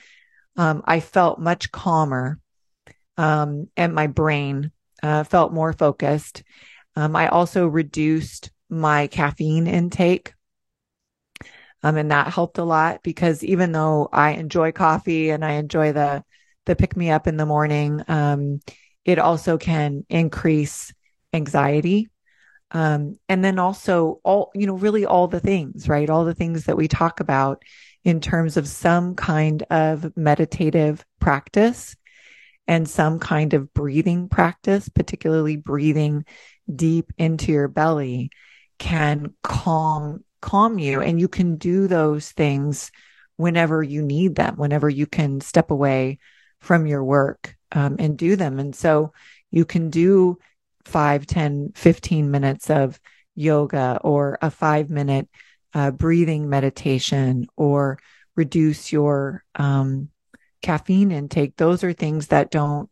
[0.55, 2.39] um, I felt much calmer.
[3.17, 6.43] Um, and my brain, uh, felt more focused.
[6.95, 10.33] Um, I also reduced my caffeine intake.
[11.83, 15.91] Um, and that helped a lot because even though I enjoy coffee and I enjoy
[15.91, 16.23] the,
[16.65, 18.59] the pick me up in the morning, um,
[19.03, 20.93] it also can increase
[21.31, 22.09] anxiety.
[22.75, 26.09] Um, and then also all, you know, really all the things, right?
[26.09, 27.63] All the things that we talk about
[28.03, 31.95] in terms of some kind of meditative practice
[32.67, 36.25] and some kind of breathing practice, particularly breathing
[36.73, 38.29] deep into your belly
[38.77, 42.91] can calm calm you and you can do those things
[43.37, 46.19] whenever you need them whenever you can step away
[46.59, 49.13] from your work um, and do them and so
[49.49, 50.37] you can do
[50.85, 52.99] 5 10 15 minutes of
[53.35, 55.29] yoga or a 5 minute
[55.73, 57.99] uh, breathing meditation or
[58.35, 60.09] reduce your um,
[60.61, 61.55] caffeine intake.
[61.57, 62.89] Those are things that don't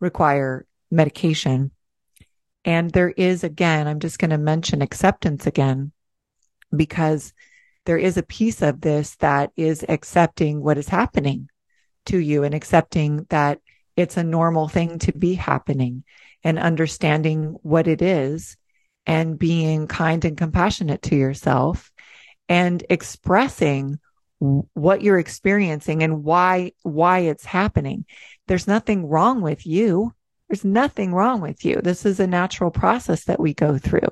[0.00, 1.70] require medication.
[2.64, 5.92] And there is again, I'm just going to mention acceptance again,
[6.74, 7.32] because
[7.84, 11.48] there is a piece of this that is accepting what is happening
[12.06, 13.60] to you and accepting that
[13.96, 16.04] it's a normal thing to be happening
[16.44, 18.56] and understanding what it is
[19.06, 21.90] and being kind and compassionate to yourself
[22.48, 23.98] and expressing
[24.38, 28.04] what you're experiencing and why why it's happening
[28.46, 30.12] there's nothing wrong with you
[30.48, 31.80] there's nothing wrong with you.
[31.82, 34.08] This is a natural process that we go through.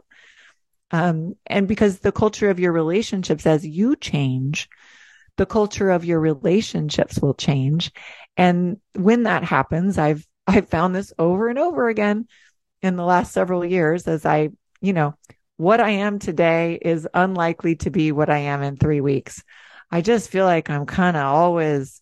[0.91, 4.69] Um, and because the culture of your relationships, as you change,
[5.37, 7.91] the culture of your relationships will change.
[8.37, 12.29] And when that happens, I've, I've found this over and over again
[12.83, 15.15] in the last several years as I, you know,
[15.57, 19.43] what I am today is unlikely to be what I am in three weeks.
[19.91, 22.01] I just feel like I'm kind of always,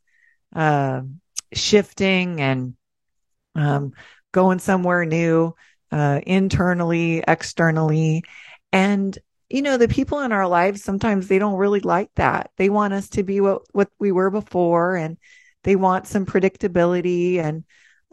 [0.55, 1.03] uh,
[1.53, 2.75] shifting and,
[3.55, 3.93] um,
[4.33, 5.55] going somewhere new,
[5.91, 8.25] uh, internally, externally.
[8.73, 9.19] And,
[9.53, 12.51] you know, the people in our lives, sometimes they don't really like that.
[12.57, 15.19] They want us to be what, what we were before and
[15.63, 17.37] they want some predictability.
[17.37, 17.65] And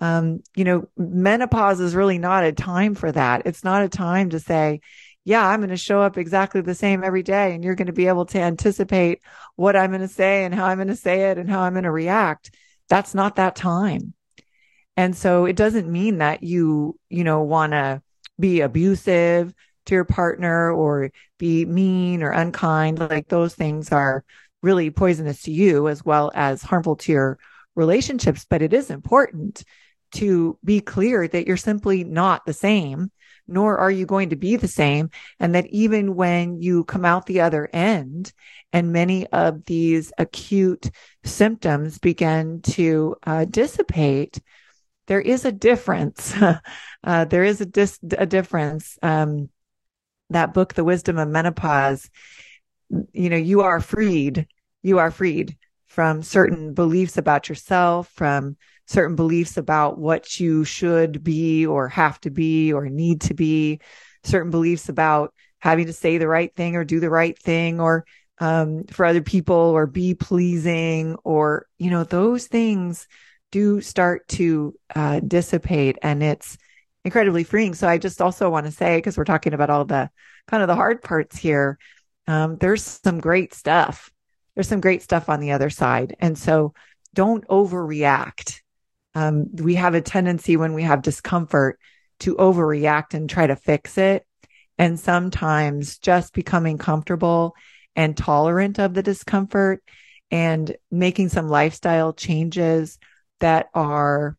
[0.02, 3.44] um, you know, menopause is really not a time for that.
[3.46, 4.82] It's not a time to say,
[5.24, 7.94] yeah, I'm going to show up exactly the same every day and you're going to
[7.94, 9.22] be able to anticipate
[9.56, 11.74] what I'm going to say and how I'm going to say it and how I'm
[11.74, 12.52] going to react.
[12.90, 14.14] That's not that time.
[14.98, 18.02] And so it doesn't mean that you, you know, want to
[18.40, 19.54] be abusive
[19.86, 23.00] to your partner or be mean or unkind.
[23.00, 24.24] Like those things are
[24.62, 27.40] really poisonous to you as well as harmful to your
[27.76, 28.46] relationships.
[28.48, 29.64] But it is important
[30.12, 33.12] to be clear that you're simply not the same,
[33.48, 35.10] nor are you going to be the same.
[35.40, 38.32] And that even when you come out the other end
[38.74, 40.92] and many of these acute
[41.24, 44.40] symptoms begin to uh, dissipate,
[45.08, 46.34] there is a difference.
[47.04, 48.98] uh, there is a, dis- a difference.
[49.02, 49.50] Um,
[50.30, 52.10] that book, The Wisdom of Menopause,
[53.14, 54.48] you know, you are freed.
[54.82, 55.58] You are freed
[55.88, 58.58] from certain beliefs about yourself, from
[58.88, 63.80] certain beliefs about what you should be or have to be or need to be,
[64.24, 68.06] certain beliefs about having to say the right thing or do the right thing or
[68.40, 73.08] um, for other people or be pleasing or, you know, those things
[73.52, 76.58] do start to uh, dissipate and it's
[77.10, 77.74] incredibly freeing.
[77.74, 80.12] So I just also want to say, because we're talking about all the
[80.48, 81.80] kind of the hard parts here,
[82.28, 84.12] um, there's some great stuff.
[84.54, 86.16] There's some great stuff on the other side.
[86.20, 86.76] And so
[87.16, 88.62] don't overreact.
[89.16, 91.80] Um, we have a tendency when we have discomfort
[92.20, 94.24] to overreact and try to fix it.
[94.78, 97.56] And sometimes just becoming comfortable
[97.96, 99.84] and tolerant of the discomfort
[100.30, 103.00] and making some lifestyle changes
[103.40, 104.38] that are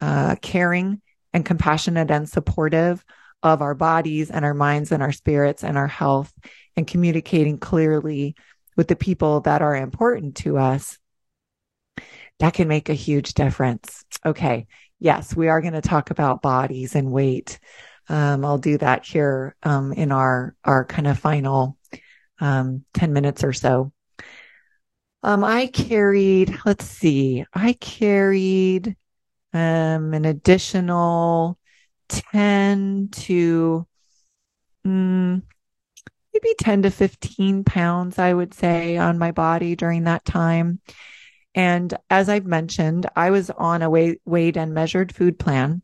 [0.00, 1.01] uh, caring
[1.32, 3.04] and compassionate and supportive
[3.42, 6.32] of our bodies and our minds and our spirits and our health
[6.76, 8.34] and communicating clearly
[8.76, 10.98] with the people that are important to us,
[12.38, 14.04] that can make a huge difference.
[14.24, 14.66] Okay.
[14.98, 17.58] Yes, we are going to talk about bodies and weight.
[18.08, 21.76] Um, I'll do that here um, in our our kind of final
[22.40, 23.92] um, ten minutes or so.
[25.24, 26.56] Um, I carried.
[26.64, 27.44] Let's see.
[27.52, 28.96] I carried
[29.52, 31.58] um, an additional
[32.08, 33.86] 10 to
[34.86, 35.42] mm,
[36.34, 40.80] maybe 10 to 15 pounds, I would say, on my body during that time.
[41.54, 45.82] And as I've mentioned, I was on a weigh, weighed and measured food plan.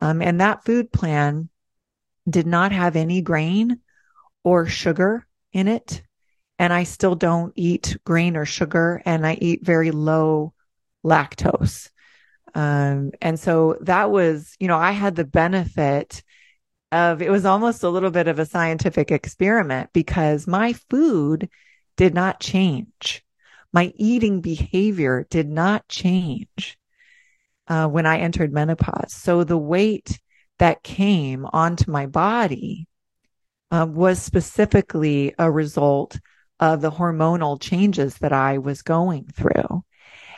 [0.00, 1.48] Um, and that food plan
[2.28, 3.80] did not have any grain
[4.44, 6.02] or sugar in it.
[6.58, 10.54] And I still don't eat grain or sugar, and I eat very low
[11.04, 11.90] lactose.
[12.54, 16.22] Um, and so that was, you know, I had the benefit
[16.90, 21.48] of it was almost a little bit of a scientific experiment because my food
[21.96, 23.24] did not change.
[23.72, 26.76] My eating behavior did not change
[27.68, 29.14] uh, when I entered menopause.
[29.14, 30.20] So the weight
[30.58, 32.86] that came onto my body
[33.70, 36.20] uh, was specifically a result
[36.60, 39.82] of the hormonal changes that I was going through.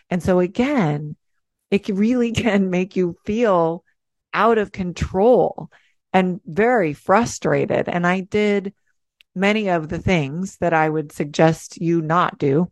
[0.09, 1.17] And so again,
[1.75, 3.85] it really can make you feel
[4.33, 5.71] out of control
[6.13, 7.89] and very frustrated.
[7.89, 8.75] And I did
[9.35, 12.71] many of the things that I would suggest you not do.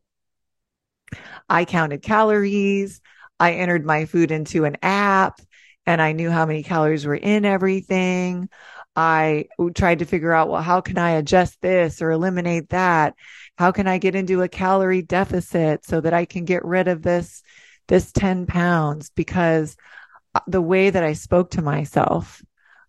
[1.48, 3.00] I counted calories.
[3.38, 5.40] I entered my food into an app
[5.84, 8.48] and I knew how many calories were in everything.
[8.94, 13.14] I tried to figure out, well, how can I adjust this or eliminate that?
[13.56, 17.02] How can I get into a calorie deficit so that I can get rid of
[17.02, 17.42] this
[17.92, 19.76] this 10 pounds because
[20.34, 22.42] uh, the way that I spoke to myself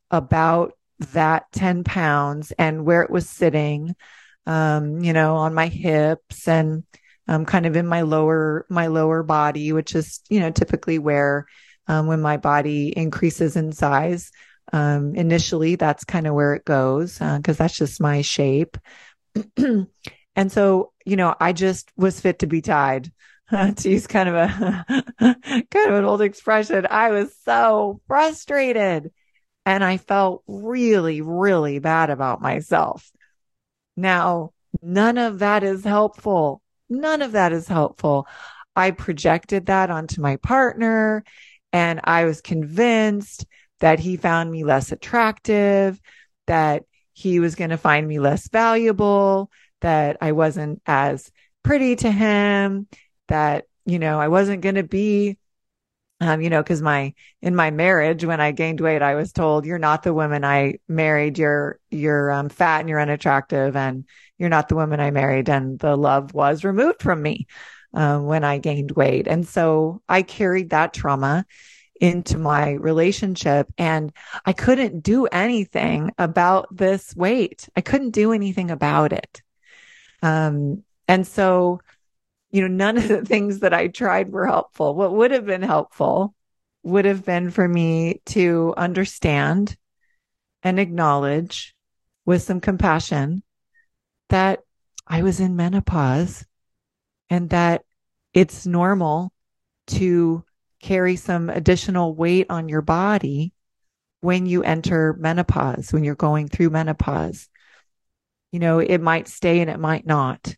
[0.09, 0.71] about
[1.11, 3.97] that 10 pounds and where it was sitting,
[4.45, 6.85] um, you know, on my hips and
[7.27, 11.47] um, kind of in my lower, my lower body, which is, you know, typically where,
[11.89, 14.31] um, when my body increases in size,
[14.71, 18.77] um, initially that's kind of where it goes, uh, cause that's just my shape.
[19.57, 23.11] and so, you know, I just was fit to be tied.
[23.77, 24.85] to use kind of a
[25.19, 29.11] kind of an old expression, I was so frustrated
[29.65, 33.11] and I felt really, really bad about myself.
[33.95, 34.51] Now,
[34.81, 36.61] none of that is helpful.
[36.89, 38.27] None of that is helpful.
[38.75, 41.23] I projected that onto my partner
[41.71, 43.45] and I was convinced
[43.79, 45.99] that he found me less attractive,
[46.47, 46.83] that
[47.13, 49.51] he was going to find me less valuable,
[49.81, 51.31] that I wasn't as
[51.63, 52.87] pretty to him,
[53.33, 55.39] that, you know, I wasn't going to be,
[56.21, 59.65] um, you know, cause my, in my marriage, when I gained weight, I was told,
[59.65, 61.39] you're not the woman I married.
[61.39, 64.05] You're, you're, um, fat and you're unattractive and
[64.37, 65.49] you're not the woman I married.
[65.49, 67.47] And the love was removed from me,
[67.95, 69.27] um, when I gained weight.
[69.27, 71.43] And so I carried that trauma
[71.99, 74.13] into my relationship and
[74.45, 77.67] I couldn't do anything about this weight.
[77.75, 79.41] I couldn't do anything about it.
[80.21, 81.81] Um, and so,
[82.53, 84.93] you know, none of the things that I tried were helpful.
[84.93, 86.35] What would have been helpful
[86.83, 89.75] would have been for me to understand
[90.61, 91.75] and acknowledge
[92.25, 93.41] with some compassion
[94.29, 94.59] that
[95.07, 96.45] I was in menopause
[97.27, 97.83] and that
[98.35, 99.33] it's normal
[99.87, 100.45] to
[100.79, 103.51] carry some additional weight on your body
[104.21, 107.49] when you enter menopause, when you're going through menopause.
[108.51, 110.55] You know, it might stay and it might not.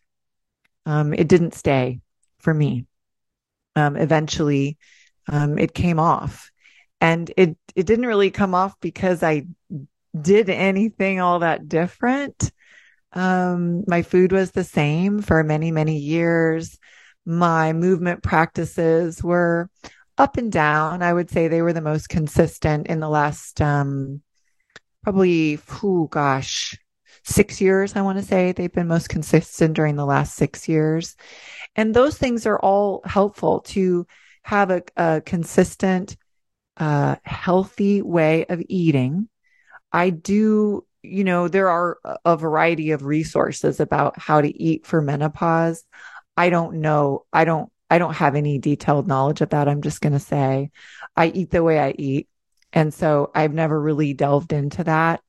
[0.85, 2.01] Um, it didn't stay
[2.39, 2.85] for me.
[3.75, 4.77] Um, eventually,
[5.27, 6.51] um, it came off
[7.01, 9.47] and it, it didn't really come off because I
[10.19, 12.51] did anything all that different.
[13.11, 16.77] Um, my food was the same for many, many years.
[17.25, 19.69] My movement practices were
[20.17, 21.01] up and down.
[21.01, 24.21] I would say they were the most consistent in the last, um,
[25.03, 26.77] probably, oh gosh,
[27.25, 27.95] six years.
[27.95, 31.15] I want to say they've been most consistent during the last six years.
[31.75, 34.07] And those things are all helpful to
[34.43, 36.17] have a, a consistent,
[36.77, 39.27] uh, healthy way of eating.
[39.91, 45.01] I do, you know, there are a variety of resources about how to eat for
[45.01, 45.83] menopause.
[46.37, 47.25] I don't know.
[47.33, 49.67] I don't I don't have any detailed knowledge of that.
[49.67, 50.71] I'm just going to say
[51.15, 52.27] I eat the way I eat.
[52.73, 55.21] And so I've never really delved into that.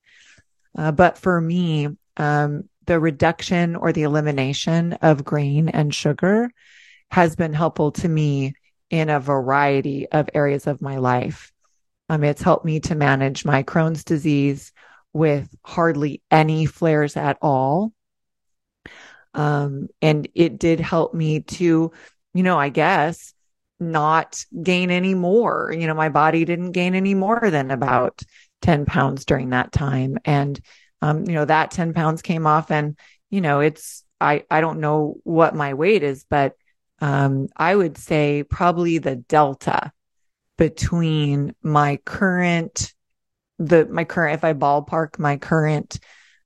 [0.76, 6.50] Uh, but for me, um, the reduction or the elimination of grain and sugar
[7.10, 8.54] has been helpful to me
[8.90, 11.52] in a variety of areas of my life.
[12.08, 14.72] Um, it's helped me to manage my Crohn's disease
[15.12, 17.92] with hardly any flares at all.
[19.34, 21.92] Um, and it did help me to
[22.36, 23.32] you know, I guess
[23.80, 25.72] not gain any more.
[25.76, 28.20] You know, my body didn't gain any more than about
[28.62, 30.18] 10 pounds during that time.
[30.24, 30.58] And,
[31.02, 32.98] um, you know, that 10 pounds came off and,
[33.30, 36.54] you know, it's, I, I don't know what my weight is, but,
[37.00, 39.92] um, I would say probably the delta
[40.56, 42.94] between my current,
[43.58, 45.98] the, my current, if I ballpark my current,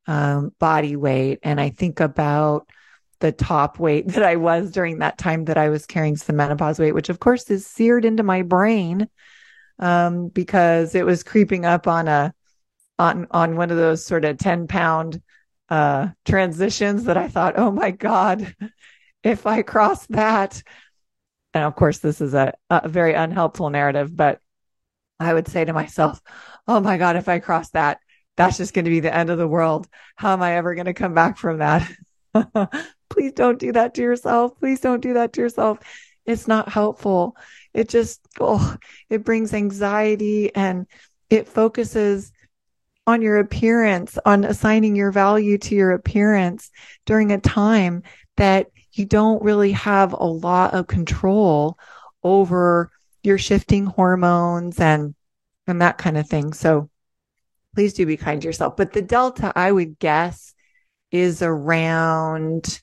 [0.06, 2.68] um, body weight and I think about,
[3.20, 6.78] the top weight that I was during that time that I was carrying some menopause
[6.78, 9.08] weight, which of course is seared into my brain
[9.80, 12.32] um, because it was creeping up on a
[12.98, 15.20] on on one of those sort of 10 pound
[15.68, 18.54] uh, transitions that I thought, oh my God,
[19.24, 20.62] if I cross that.
[21.52, 24.40] And of course, this is a, a very unhelpful narrative, but
[25.18, 26.20] I would say to myself,
[26.68, 27.98] oh my God, if I cross that,
[28.36, 29.88] that's just going to be the end of the world.
[30.14, 31.90] How am I ever going to come back from that?
[33.10, 34.58] please don't do that to yourself.
[34.58, 35.78] Please don't do that to yourself.
[36.24, 37.36] It's not helpful.
[37.72, 38.76] It just, oh,
[39.08, 40.86] it brings anxiety and
[41.28, 42.32] it focuses
[43.06, 46.70] on your appearance, on assigning your value to your appearance
[47.06, 48.02] during a time
[48.36, 51.78] that you don't really have a lot of control
[52.22, 52.90] over
[53.22, 55.14] your shifting hormones and
[55.66, 56.52] and that kind of thing.
[56.52, 56.90] So
[57.74, 58.76] please do be kind to yourself.
[58.76, 60.54] But the delta, I would guess,
[61.10, 62.80] is around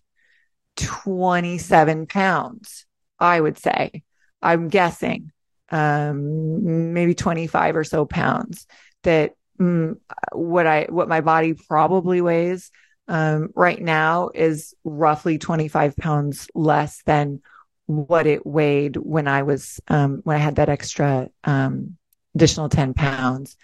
[0.78, 2.86] 27 pounds,
[3.20, 4.04] I would say.
[4.42, 5.32] I'm guessing,
[5.70, 8.68] um, maybe 25 or so pounds
[9.04, 9.98] that mm,
[10.32, 12.72] what I, what my body probably weighs,
[13.08, 17.42] um, right now is roughly 25 pounds less than
[17.86, 21.98] what it weighed when I was, um, when I had that extra, um,
[22.36, 23.58] additional 10 pounds.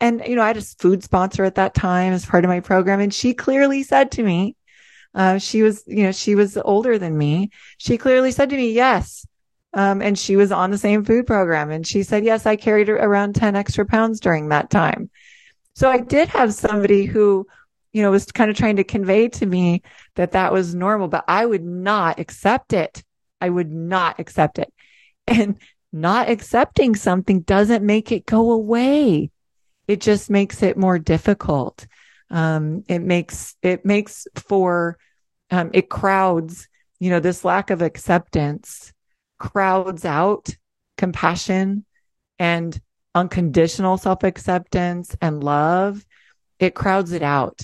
[0.00, 2.60] And, you know, I had a food sponsor at that time as part of my
[2.60, 3.00] program.
[3.00, 4.54] And she clearly said to me,
[5.14, 7.50] uh, she was, you know, she was older than me.
[7.78, 9.26] She clearly said to me, yes.
[9.72, 11.70] Um, and she was on the same food program.
[11.70, 15.10] And she said, yes, I carried around 10 extra pounds during that time.
[15.74, 17.46] So I did have somebody who,
[17.92, 19.82] you know, was kind of trying to convey to me
[20.16, 23.04] that that was normal, but I would not accept it.
[23.40, 24.72] I would not accept it.
[25.26, 25.58] And
[25.92, 29.30] not accepting something doesn't make it go away.
[29.86, 31.86] It just makes it more difficult.
[32.30, 34.98] Um, it makes, it makes for,
[35.50, 36.68] um, it crowds,
[36.98, 38.92] you know, this lack of acceptance
[39.40, 40.54] crowds out
[40.96, 41.84] compassion
[42.38, 42.80] and
[43.14, 46.06] unconditional self acceptance and love.
[46.60, 47.62] It crowds it out.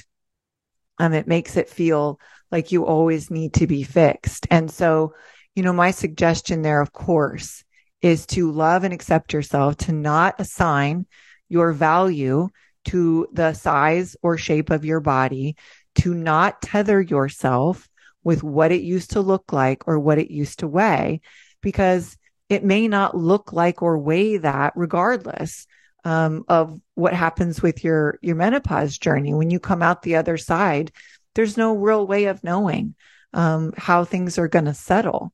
[0.99, 2.19] Um, it makes it feel
[2.51, 4.47] like you always need to be fixed.
[4.51, 5.15] And so,
[5.55, 7.63] you know, my suggestion there, of course,
[8.01, 11.07] is to love and accept yourself, to not assign
[11.49, 12.49] your value
[12.87, 15.57] to the size or shape of your body,
[15.97, 17.89] to not tether yourself
[18.25, 21.21] with what it used to look like or what it used to weigh,
[21.67, 22.17] because
[22.49, 25.67] it may not look like or weigh that regardless
[26.05, 29.35] um, of what happens with your your menopause journey.
[29.35, 30.93] When you come out the other side
[31.35, 32.95] there's no real way of knowing
[33.35, 35.33] um, how things are going to settle.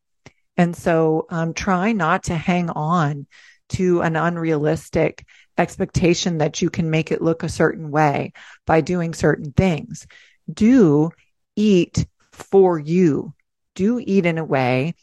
[0.56, 3.26] And so um, try not to hang on
[3.70, 5.26] to an unrealistic
[5.58, 8.32] expectation that you can make it look a certain way
[8.66, 10.06] by doing certain things.
[10.50, 11.10] Do
[11.56, 13.34] eat for you.
[13.74, 14.94] Do eat in a way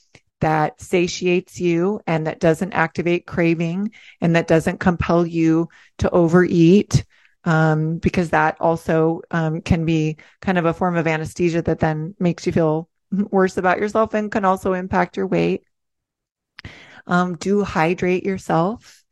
[0.41, 5.69] that satiates you and that doesn't activate craving and that doesn't compel you
[5.99, 7.05] to overeat.
[7.45, 12.13] Um, because that also um, can be kind of a form of anesthesia that then
[12.19, 15.63] makes you feel worse about yourself and can also impact your weight.
[17.07, 19.03] Um, do hydrate yourself.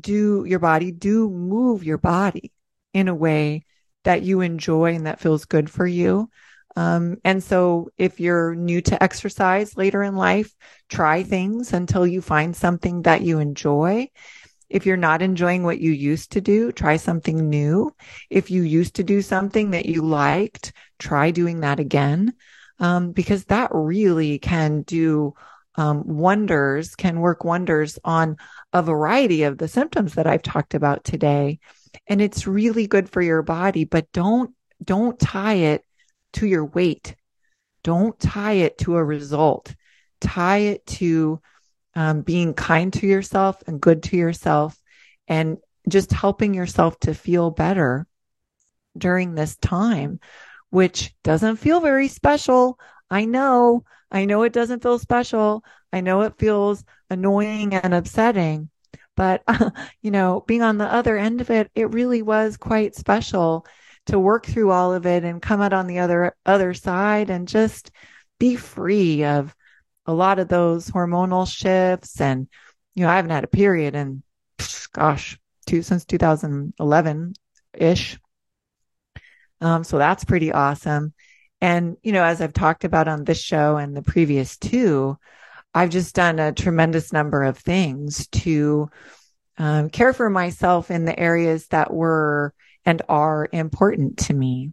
[0.00, 2.52] Do your body, do move your body
[2.94, 3.64] in a way
[4.04, 6.30] that you enjoy and that feels good for you.
[6.74, 10.52] Um, and so if you're new to exercise later in life,
[10.88, 14.08] try things until you find something that you enjoy.
[14.70, 17.94] If you're not enjoying what you used to do, try something new.
[18.30, 22.32] If you used to do something that you liked, try doing that again.
[22.78, 25.34] Um, because that really can do
[25.76, 28.36] um, wonders, can work wonders on
[28.72, 31.60] a variety of the symptoms that I've talked about today.
[32.06, 35.84] And it's really good for your body, but don't, don't tie it
[36.34, 37.16] to your weight.
[37.84, 39.74] Don't tie it to a result.
[40.20, 41.40] Tie it to
[41.94, 44.80] um, being kind to yourself and good to yourself
[45.28, 45.58] and
[45.88, 48.06] just helping yourself to feel better
[48.96, 50.20] during this time,
[50.70, 52.78] which doesn't feel very special.
[53.10, 55.64] I know, I know it doesn't feel special.
[55.92, 58.70] I know it feels annoying and upsetting,
[59.16, 59.42] but
[60.02, 63.66] you know, being on the other end of it, it really was quite special
[64.06, 67.48] to work through all of it and come out on the other other side and
[67.48, 67.90] just
[68.38, 69.54] be free of
[70.06, 72.20] a lot of those hormonal shifts.
[72.20, 72.48] And
[72.94, 74.22] you know I haven't had a period in
[74.92, 77.34] gosh two since 2011
[77.74, 78.18] ish
[79.60, 81.14] um so that's pretty awesome.
[81.60, 85.18] And you know as I've talked about on this show and the previous two
[85.74, 88.90] I've just done a tremendous number of things to
[89.58, 92.52] um, care for myself in the areas that were
[92.84, 94.72] and are important to me.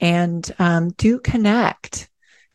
[0.00, 2.08] And um, do connect,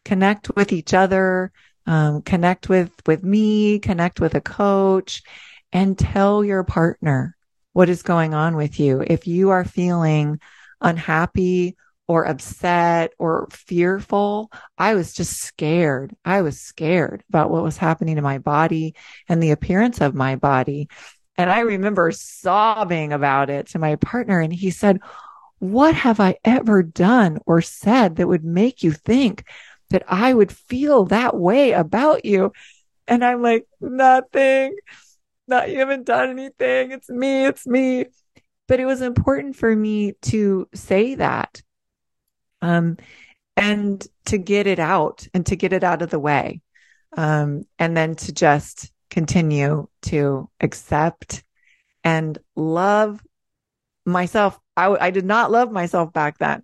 [0.04, 1.52] connect with each other,
[1.86, 5.22] um, connect with with me, connect with a coach,
[5.72, 7.36] and tell your partner
[7.74, 9.04] what is going on with you.
[9.06, 10.40] If you are feeling
[10.82, 11.78] unhappy
[12.08, 14.50] or upset or fearful.
[14.78, 16.16] I was just scared.
[16.24, 18.96] I was scared about what was happening to my body
[19.28, 20.88] and the appearance of my body.
[21.38, 24.40] And I remember sobbing about it to my partner.
[24.40, 25.00] And he said,
[25.60, 29.44] What have I ever done or said that would make you think
[29.90, 32.52] that I would feel that way about you?
[33.08, 34.76] And I'm like, Nothing.
[35.48, 36.92] Not, you haven't done anything.
[36.92, 37.46] It's me.
[37.46, 38.06] It's me.
[38.68, 41.62] But it was important for me to say that.
[42.62, 42.98] Um,
[43.56, 46.62] and to get it out and to get it out of the way.
[47.16, 51.44] Um, and then to just continue to accept
[52.04, 53.20] and love
[54.06, 54.60] myself.
[54.76, 56.62] I, I did not love myself back then.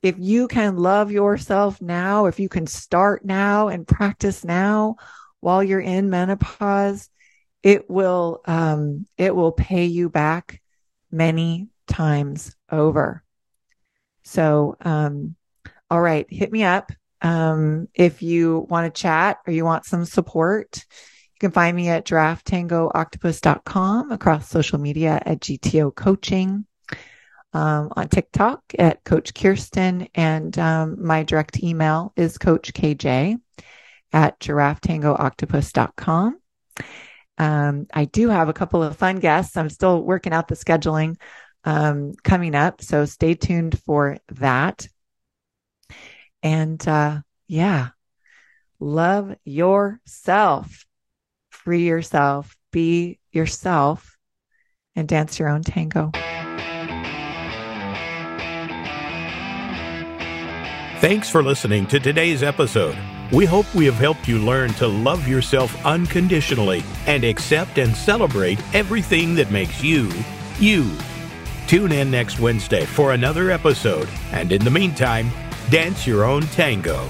[0.00, 4.96] If you can love yourself now, if you can start now and practice now
[5.40, 7.10] while you're in menopause,
[7.62, 10.62] it will, um, it will pay you back
[11.12, 13.22] many times over.
[14.22, 15.36] So, um,
[15.90, 16.92] all right, hit me up.
[17.20, 20.82] Um, if you want to chat or you want some support,
[21.34, 26.64] you can find me at giraffetangooctopus.com across social media at GTO Coaching,
[27.52, 33.40] um, on TikTok at Coach Kirsten, and um, my direct email is Coach KJ
[34.12, 36.38] at giraffetangooctopus.com.
[37.36, 39.56] Um, I do have a couple of fun guests.
[39.56, 41.16] I'm still working out the scheduling
[41.64, 44.86] um, coming up, so stay tuned for that.
[46.44, 47.88] And uh, yeah,
[48.78, 50.86] love yourself
[51.64, 54.18] free yourself, be yourself,
[54.94, 56.10] and dance your own tango.
[61.00, 62.96] Thanks for listening to today's episode.
[63.32, 68.60] We hope we have helped you learn to love yourself unconditionally and accept and celebrate
[68.74, 70.10] everything that makes you,
[70.58, 70.90] you.
[71.66, 75.30] Tune in next Wednesday for another episode, and in the meantime,
[75.70, 77.08] dance your own tango.